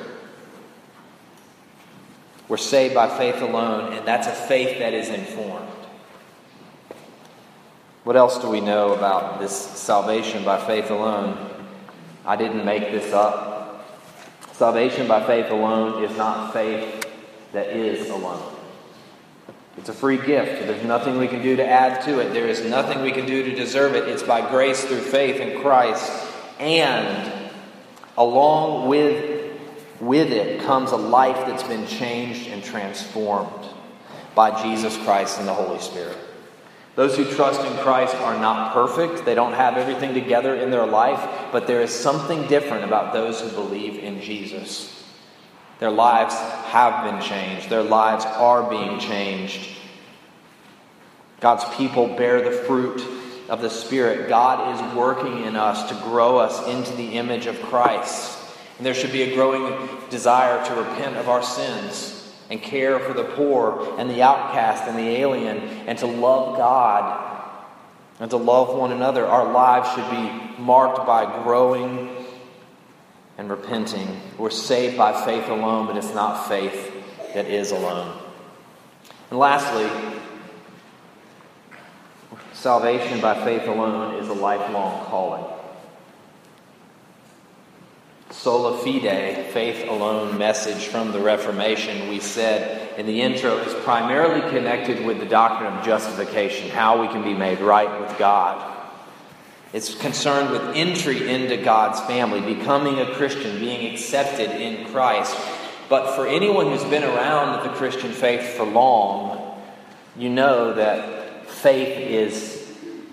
We're 2.48 2.56
saved 2.56 2.94
by 2.94 3.08
faith 3.16 3.40
alone, 3.40 3.92
and 3.92 4.06
that's 4.06 4.26
a 4.26 4.32
faith 4.32 4.78
that 4.80 4.92
is 4.92 5.08
informed. 5.08 5.68
What 8.04 8.16
else 8.16 8.38
do 8.38 8.48
we 8.48 8.60
know 8.60 8.94
about 8.94 9.38
this 9.38 9.54
salvation 9.54 10.44
by 10.44 10.64
faith 10.66 10.90
alone? 10.90 11.38
I 12.26 12.34
didn't 12.34 12.64
make 12.64 12.90
this 12.90 13.12
up. 13.12 13.86
Salvation 14.52 15.06
by 15.06 15.24
faith 15.24 15.50
alone 15.50 16.02
is 16.02 16.16
not 16.16 16.52
faith 16.52 17.06
that 17.52 17.68
is 17.68 18.10
alone. 18.10 18.42
It's 19.76 19.88
a 19.88 19.92
free 19.92 20.16
gift. 20.16 20.66
There's 20.66 20.84
nothing 20.84 21.16
we 21.16 21.28
can 21.28 21.42
do 21.42 21.56
to 21.56 21.66
add 21.66 22.04
to 22.04 22.18
it. 22.18 22.32
There 22.32 22.48
is 22.48 22.64
nothing 22.64 23.02
we 23.02 23.12
can 23.12 23.24
do 23.24 23.44
to 23.44 23.54
deserve 23.54 23.94
it. 23.94 24.08
It's 24.08 24.22
by 24.22 24.48
grace 24.50 24.84
through 24.84 25.00
faith 25.00 25.40
in 25.40 25.60
Christ. 25.62 26.12
And 26.58 27.50
along 28.18 28.88
with, 28.88 29.58
with 30.00 30.32
it 30.32 30.62
comes 30.62 30.90
a 30.90 30.96
life 30.96 31.46
that's 31.46 31.62
been 31.62 31.86
changed 31.86 32.48
and 32.48 32.62
transformed 32.64 33.66
by 34.34 34.60
Jesus 34.62 34.96
Christ 34.98 35.38
and 35.38 35.46
the 35.46 35.54
Holy 35.54 35.80
Spirit. 35.80 36.18
Those 36.94 37.16
who 37.16 37.24
trust 37.24 37.64
in 37.64 37.72
Christ 37.78 38.14
are 38.16 38.38
not 38.38 38.74
perfect. 38.74 39.24
They 39.24 39.34
don't 39.34 39.54
have 39.54 39.78
everything 39.78 40.12
together 40.12 40.54
in 40.54 40.70
their 40.70 40.84
life, 40.84 41.48
but 41.50 41.66
there 41.66 41.80
is 41.80 41.90
something 41.90 42.46
different 42.48 42.84
about 42.84 43.14
those 43.14 43.40
who 43.40 43.48
believe 43.50 43.98
in 43.98 44.20
Jesus. 44.20 45.02
Their 45.78 45.90
lives 45.90 46.34
have 46.34 47.04
been 47.04 47.20
changed, 47.22 47.70
their 47.70 47.82
lives 47.82 48.24
are 48.24 48.68
being 48.68 48.98
changed. 48.98 49.68
God's 51.40 51.64
people 51.76 52.08
bear 52.08 52.42
the 52.42 52.56
fruit 52.56 53.02
of 53.48 53.62
the 53.62 53.70
Spirit. 53.70 54.28
God 54.28 54.76
is 54.76 54.96
working 54.96 55.44
in 55.44 55.56
us 55.56 55.88
to 55.88 55.94
grow 56.04 56.36
us 56.36 56.68
into 56.68 56.94
the 56.94 57.14
image 57.14 57.46
of 57.46 57.60
Christ. 57.62 58.38
And 58.76 58.86
there 58.86 58.94
should 58.94 59.12
be 59.12 59.22
a 59.22 59.34
growing 59.34 59.88
desire 60.08 60.64
to 60.64 60.74
repent 60.74 61.16
of 61.16 61.28
our 61.28 61.42
sins 61.42 62.21
and 62.52 62.60
care 62.60 62.98
for 62.98 63.14
the 63.14 63.24
poor 63.24 63.98
and 63.98 64.10
the 64.10 64.20
outcast 64.20 64.84
and 64.86 64.98
the 64.98 65.08
alien 65.08 65.56
and 65.86 65.96
to 65.96 66.06
love 66.06 66.58
God 66.58 67.48
and 68.20 68.30
to 68.30 68.36
love 68.36 68.76
one 68.76 68.92
another. 68.92 69.26
Our 69.26 69.50
lives 69.50 69.88
should 69.94 70.10
be 70.10 70.62
marked 70.62 71.06
by 71.06 71.42
growing 71.44 72.14
and 73.38 73.48
repenting. 73.48 74.20
We're 74.36 74.50
saved 74.50 74.98
by 74.98 75.24
faith 75.24 75.48
alone, 75.48 75.86
but 75.86 75.96
it's 75.96 76.12
not 76.12 76.46
faith 76.46 76.92
that 77.32 77.46
is 77.46 77.70
alone. 77.70 78.20
And 79.30 79.38
lastly, 79.38 79.88
salvation 82.52 83.22
by 83.22 83.42
faith 83.46 83.66
alone 83.66 84.16
is 84.16 84.28
a 84.28 84.34
lifelong 84.34 85.06
calling 85.06 85.61
sola 88.42 88.76
fide, 88.78 89.46
faith 89.52 89.88
alone 89.88 90.36
message 90.36 90.88
from 90.88 91.12
the 91.12 91.20
Reformation, 91.20 92.08
we 92.08 92.18
said 92.18 92.98
in 92.98 93.06
the 93.06 93.22
intro, 93.22 93.56
is 93.58 93.72
primarily 93.84 94.40
connected 94.50 95.06
with 95.06 95.20
the 95.20 95.26
doctrine 95.26 95.72
of 95.72 95.84
justification, 95.84 96.68
how 96.68 97.00
we 97.00 97.06
can 97.06 97.22
be 97.22 97.34
made 97.34 97.60
right 97.60 98.00
with 98.00 98.18
God. 98.18 98.68
It's 99.72 99.94
concerned 99.94 100.50
with 100.50 100.74
entry 100.74 101.30
into 101.30 101.56
God's 101.56 102.00
family, 102.00 102.40
becoming 102.40 102.98
a 102.98 103.14
Christian, 103.14 103.60
being 103.60 103.94
accepted 103.94 104.50
in 104.50 104.88
Christ. 104.88 105.36
But 105.88 106.16
for 106.16 106.26
anyone 106.26 106.66
who's 106.66 106.82
been 106.82 107.04
around 107.04 107.62
the 107.62 107.72
Christian 107.74 108.10
faith 108.10 108.56
for 108.56 108.64
long, 108.64 109.62
you 110.16 110.30
know 110.30 110.74
that 110.74 111.48
faith 111.48 111.96
is 111.96 112.68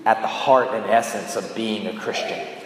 at 0.08 0.22
the 0.22 0.28
heart 0.28 0.70
and 0.70 0.90
essence 0.90 1.36
of 1.36 1.56
being 1.56 1.86
a 1.86 2.00
Christian. 2.00 2.59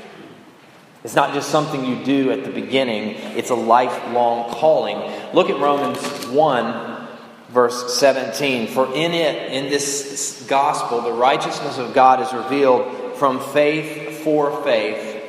It's 1.03 1.15
not 1.15 1.33
just 1.33 1.49
something 1.49 1.83
you 1.83 2.03
do 2.03 2.31
at 2.31 2.45
the 2.45 2.49
beginning, 2.49 3.15
it's 3.37 3.49
a 3.49 3.55
lifelong 3.55 4.49
calling. 4.51 4.97
Look 5.33 5.49
at 5.49 5.59
Romans 5.59 5.99
1, 6.27 7.07
verse 7.49 7.97
17. 7.97 8.67
For 8.67 8.87
in 8.93 9.11
it, 9.11 9.51
in 9.51 9.69
this 9.69 10.45
gospel, 10.47 11.01
the 11.01 11.11
righteousness 11.11 11.77
of 11.77 11.93
God 11.93 12.21
is 12.21 12.31
revealed 12.31 13.17
from 13.17 13.41
faith 13.41 14.23
for 14.23 14.63
faith. 14.63 15.21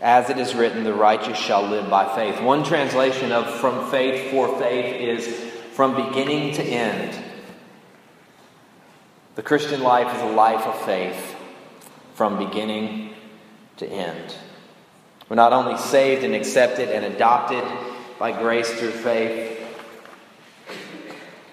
As 0.00 0.30
it 0.30 0.38
is 0.38 0.54
written, 0.54 0.84
the 0.84 0.94
righteous 0.94 1.38
shall 1.38 1.62
live 1.62 1.88
by 1.88 2.14
faith. 2.14 2.40
One 2.40 2.64
translation 2.64 3.30
of 3.32 3.52
from 3.60 3.90
faith 3.90 4.30
for 4.30 4.58
faith 4.58 4.96
is 4.96 5.26
from 5.74 5.94
beginning 5.94 6.54
to 6.54 6.62
end. 6.62 7.24
The 9.36 9.42
Christian 9.42 9.80
life 9.80 10.14
is 10.16 10.22
a 10.22 10.34
life 10.34 10.66
of 10.66 10.80
faith 10.82 11.36
from 12.14 12.36
beginning 12.36 13.14
to 13.76 13.86
end. 13.86 14.34
We're 15.28 15.36
not 15.36 15.52
only 15.52 15.76
saved 15.76 16.24
and 16.24 16.34
accepted 16.34 16.88
and 16.88 17.04
adopted 17.04 17.62
by 18.18 18.32
grace 18.32 18.70
through 18.70 18.92
faith, 18.92 19.60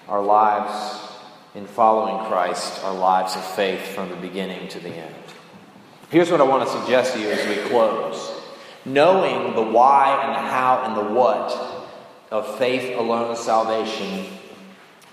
our 0.08 0.22
lives 0.22 1.02
in 1.54 1.66
following 1.66 2.26
Christ 2.26 2.82
are 2.84 2.94
lives 2.94 3.36
of 3.36 3.44
faith 3.44 3.80
from 3.88 4.08
the 4.08 4.16
beginning 4.16 4.68
to 4.68 4.80
the 4.80 4.90
end. 4.90 5.14
Here's 6.10 6.30
what 6.30 6.40
I 6.40 6.44
want 6.44 6.66
to 6.68 6.78
suggest 6.80 7.14
to 7.14 7.20
you 7.20 7.30
as 7.30 7.46
we 7.48 7.68
close. 7.68 8.32
Knowing 8.84 9.54
the 9.54 9.62
why 9.62 10.22
and 10.24 10.34
the 10.34 10.48
how 10.48 10.84
and 10.84 10.96
the 10.96 11.12
what 11.12 11.50
of 12.30 12.58
faith 12.58 12.96
alone 12.96 13.34
salvation, 13.36 14.26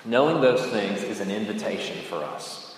knowing 0.05 0.41
those 0.41 0.65
things 0.67 1.01
is 1.01 1.19
an 1.19 1.31
invitation 1.31 1.97
for 2.03 2.17
us. 2.17 2.75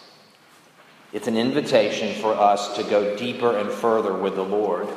It's 1.11 1.27
an 1.27 1.37
invitation 1.37 2.19
for 2.21 2.33
us 2.33 2.75
to 2.77 2.83
go 2.83 3.15
deeper 3.17 3.57
and 3.57 3.69
further 3.69 4.13
with 4.13 4.35
the 4.35 4.43
Lord. 4.43 4.87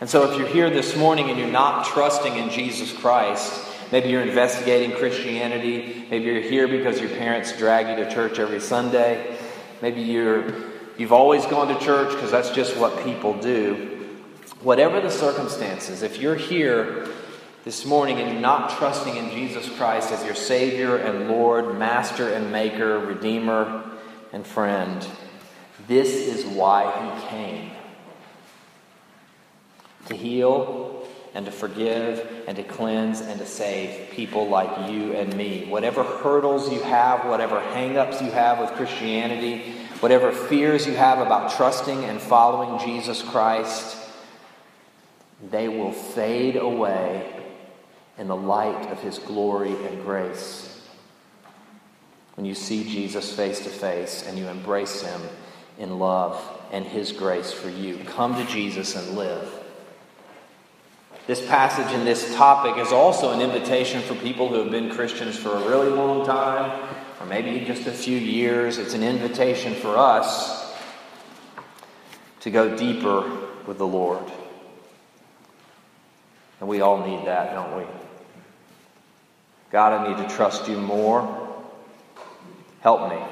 And 0.00 0.08
so, 0.08 0.30
if 0.30 0.38
you're 0.38 0.46
here 0.46 0.70
this 0.70 0.96
morning 0.96 1.28
and 1.28 1.36
you're 1.36 1.48
not 1.50 1.84
trusting 1.86 2.36
in 2.36 2.50
Jesus 2.50 2.92
Christ, 2.92 3.52
maybe 3.90 4.08
you're 4.10 4.22
investigating 4.22 4.96
Christianity, 4.96 6.06
maybe 6.08 6.26
you're 6.26 6.40
here 6.40 6.68
because 6.68 7.00
your 7.00 7.10
parents 7.10 7.56
drag 7.58 7.88
you 7.88 8.04
to 8.04 8.08
church 8.08 8.38
every 8.38 8.60
Sunday, 8.60 9.36
maybe 9.82 10.00
you're, 10.02 10.54
you've 10.98 11.12
always 11.12 11.44
gone 11.46 11.66
to 11.66 11.84
church 11.84 12.12
because 12.12 12.30
that's 12.30 12.50
just 12.50 12.76
what 12.76 13.04
people 13.04 13.34
do. 13.40 14.06
Whatever 14.60 15.00
the 15.00 15.10
circumstances, 15.10 16.02
if 16.02 16.20
you're 16.20 16.36
here 16.36 17.08
this 17.64 17.84
morning 17.84 18.18
and 18.20 18.30
you're 18.30 18.40
not 18.40 18.78
trusting 18.78 19.16
in 19.16 19.30
Jesus 19.30 19.68
Christ 19.76 20.12
as 20.12 20.24
your 20.24 20.36
Savior 20.36 20.96
and 20.96 21.28
Lord, 21.28 21.76
Master 21.76 22.32
and 22.32 22.52
Maker, 22.52 23.00
Redeemer 23.00 23.82
and 24.32 24.46
friend, 24.46 25.04
this 25.88 26.08
is 26.08 26.46
why 26.46 26.84
He 26.84 27.28
came 27.30 27.70
to 30.08 30.16
heal 30.16 31.06
and 31.34 31.46
to 31.46 31.52
forgive 31.52 32.44
and 32.46 32.56
to 32.56 32.62
cleanse 32.62 33.20
and 33.20 33.38
to 33.38 33.46
save 33.46 34.10
people 34.10 34.48
like 34.48 34.90
you 34.90 35.12
and 35.12 35.34
me. 35.36 35.66
Whatever 35.68 36.02
hurdles 36.02 36.72
you 36.72 36.80
have, 36.80 37.26
whatever 37.26 37.60
hangups 37.60 38.22
you 38.24 38.30
have 38.30 38.58
with 38.58 38.70
Christianity, 38.72 39.72
whatever 40.00 40.32
fears 40.32 40.86
you 40.86 40.94
have 40.94 41.18
about 41.18 41.52
trusting 41.52 42.04
and 42.04 42.20
following 42.20 42.78
Jesus 42.84 43.22
Christ, 43.22 43.96
they 45.50 45.68
will 45.68 45.92
fade 45.92 46.56
away 46.56 47.32
in 48.16 48.26
the 48.26 48.36
light 48.36 48.90
of 48.90 49.00
his 49.00 49.18
glory 49.18 49.74
and 49.86 50.02
grace. 50.02 50.80
When 52.34 52.46
you 52.46 52.54
see 52.54 52.84
Jesus 52.84 53.34
face 53.34 53.60
to 53.60 53.70
face 53.70 54.24
and 54.26 54.38
you 54.38 54.48
embrace 54.48 55.02
him 55.02 55.20
in 55.78 55.98
love 55.98 56.40
and 56.72 56.84
his 56.84 57.12
grace 57.12 57.52
for 57.52 57.68
you, 57.68 57.98
come 57.98 58.34
to 58.34 58.44
Jesus 58.44 58.96
and 58.96 59.16
live. 59.16 59.57
This 61.28 61.46
passage 61.46 61.94
and 61.94 62.06
this 62.06 62.34
topic 62.36 62.82
is 62.82 62.90
also 62.90 63.32
an 63.32 63.42
invitation 63.42 64.00
for 64.00 64.14
people 64.14 64.48
who 64.48 64.54
have 64.60 64.70
been 64.70 64.88
Christians 64.88 65.36
for 65.36 65.50
a 65.50 65.68
really 65.68 65.90
long 65.90 66.24
time, 66.24 66.88
or 67.20 67.26
maybe 67.26 67.66
just 67.66 67.86
a 67.86 67.92
few 67.92 68.16
years. 68.16 68.78
It's 68.78 68.94
an 68.94 69.02
invitation 69.02 69.74
for 69.74 69.98
us 69.98 70.74
to 72.40 72.50
go 72.50 72.74
deeper 72.74 73.30
with 73.66 73.76
the 73.76 73.86
Lord. 73.86 74.24
And 76.60 76.68
we 76.68 76.80
all 76.80 77.06
need 77.06 77.26
that, 77.26 77.52
don't 77.52 77.76
we? 77.76 77.84
God, 79.70 79.92
I 79.92 80.08
need 80.08 80.26
to 80.26 80.34
trust 80.34 80.66
you 80.66 80.78
more. 80.78 81.46
Help 82.80 83.10
me. 83.10 83.22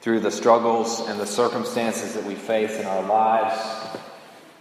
Through 0.00 0.20
the 0.20 0.30
struggles 0.30 1.00
and 1.00 1.20
the 1.20 1.26
circumstances 1.26 2.14
that 2.14 2.24
we 2.24 2.34
face 2.34 2.78
in 2.78 2.86
our 2.86 3.02
lives, 3.02 4.00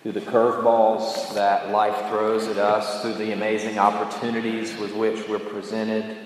through 0.04 0.12
the 0.12 0.20
curveballs 0.20 1.34
that 1.34 1.72
life 1.72 2.10
throws 2.10 2.46
at 2.48 2.58
us, 2.58 3.02
through 3.02 3.14
the 3.14 3.32
amazing 3.32 3.80
opportunities 3.80 4.78
with 4.78 4.94
which 4.94 5.30
we're 5.30 5.40
presented, 5.40 6.18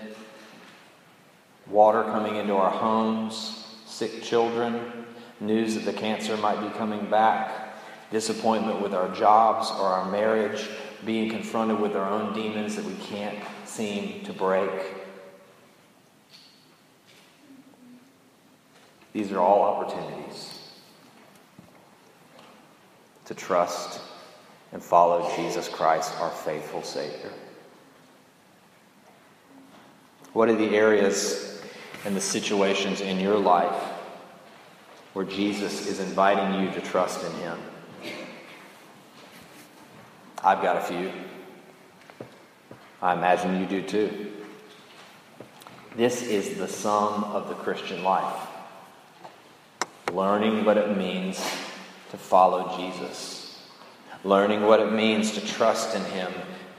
water 1.68 2.02
coming 2.06 2.38
into 2.38 2.56
our 2.56 2.72
homes, 2.72 3.68
sick 3.86 4.24
children, 4.24 5.06
news 5.40 5.76
that 5.76 5.86
the 5.86 5.94
cancer 5.94 6.36
might 6.38 6.60
be 6.60 6.76
coming 6.76 7.06
back, 7.06 7.78
disappointment 8.10 8.82
with 8.82 8.96
our 8.96 9.14
jobs 9.14 9.70
or 9.70 9.86
our 9.86 10.10
marriage, 10.10 10.68
being 11.06 11.30
confronted 11.30 11.80
with 11.80 11.96
our 11.96 12.10
own 12.10 12.34
demons 12.34 12.76
that 12.76 12.84
we 12.84 12.96
can't 12.96 13.38
seem 13.64 14.24
to 14.24 14.34
break. 14.34 14.72
These 19.14 19.32
are 19.32 19.40
all 19.40 19.62
opportunities 19.62 20.57
to 23.28 23.36
trust 23.36 24.02
and 24.74 24.82
follow 24.82 25.32
Jesus 25.36 25.70
Christ, 25.70 26.14
our 26.20 26.32
faithful 26.32 26.82
Savior? 26.82 27.32
What 30.34 30.50
are 30.50 30.56
the 30.56 30.76
areas 30.76 31.62
and 32.06 32.16
the 32.16 32.22
situations 32.22 33.02
in 33.02 33.20
your 33.20 33.38
life 33.38 33.82
where 35.14 35.26
Jesus 35.26 35.88
is 35.88 36.00
inviting 36.00 36.62
you 36.62 36.72
to 36.72 36.82
trust 36.82 37.24
in 37.24 37.32
Him? 37.34 37.60
I've 40.44 40.62
got 40.62 40.78
a 40.78 40.82
few. 40.82 41.12
I 43.02 43.14
imagine 43.14 43.60
you 43.60 43.66
do 43.66 43.82
too. 43.82 44.32
This 45.96 46.22
is 46.22 46.58
the 46.58 46.68
sum 46.68 47.24
of 47.24 47.50
the 47.50 47.56
Christian 47.56 48.04
life 48.04 48.48
learning 50.14 50.64
what 50.64 50.78
it 50.78 50.96
means 50.96 51.44
to 52.12 52.18
follow 52.18 52.78
Jesus, 52.78 53.60
learning 54.24 54.62
what 54.64 54.80
it 54.80 54.92
means 54.92 55.34
to 55.34 55.46
trust 55.46 55.96
in 55.96 56.04
Him 56.06 56.32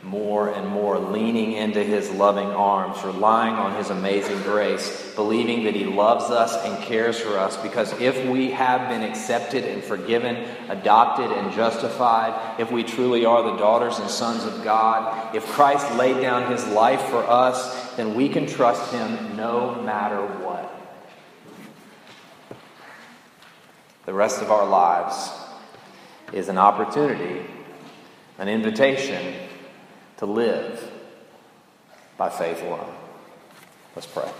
more 0.02 0.48
and 0.48 0.68
more, 0.68 0.98
leaning 0.98 1.52
into 1.52 1.82
His 1.82 2.10
loving 2.10 2.46
arms, 2.46 3.02
relying 3.02 3.54
on 3.54 3.74
His 3.76 3.90
amazing 3.90 4.40
grace, 4.42 5.14
believing 5.14 5.64
that 5.64 5.74
He 5.74 5.84
loves 5.84 6.26
us 6.26 6.56
and 6.64 6.82
cares 6.84 7.18
for 7.18 7.36
us. 7.36 7.56
Because 7.56 7.92
if 8.00 8.28
we 8.28 8.50
have 8.52 8.88
been 8.88 9.02
accepted 9.02 9.64
and 9.64 9.82
forgiven, 9.82 10.36
adopted 10.68 11.30
and 11.30 11.52
justified, 11.52 12.60
if 12.60 12.70
we 12.70 12.84
truly 12.84 13.24
are 13.24 13.42
the 13.42 13.56
daughters 13.56 13.98
and 13.98 14.08
sons 14.08 14.44
of 14.44 14.62
God, 14.62 15.34
if 15.34 15.44
Christ 15.46 15.92
laid 15.96 16.20
down 16.20 16.50
His 16.50 16.66
life 16.68 17.02
for 17.02 17.24
us, 17.28 17.94
then 17.96 18.14
we 18.14 18.28
can 18.28 18.46
trust 18.46 18.92
Him 18.92 19.36
no 19.36 19.82
matter 19.82 20.20
what. 20.44 20.47
The 24.08 24.14
rest 24.14 24.40
of 24.40 24.50
our 24.50 24.66
lives 24.66 25.30
is 26.32 26.48
an 26.48 26.56
opportunity, 26.56 27.44
an 28.38 28.48
invitation 28.48 29.34
to 30.16 30.24
live 30.24 30.82
by 32.16 32.30
faith 32.30 32.62
alone. 32.62 32.90
Let's 33.94 34.06
pray. 34.06 34.30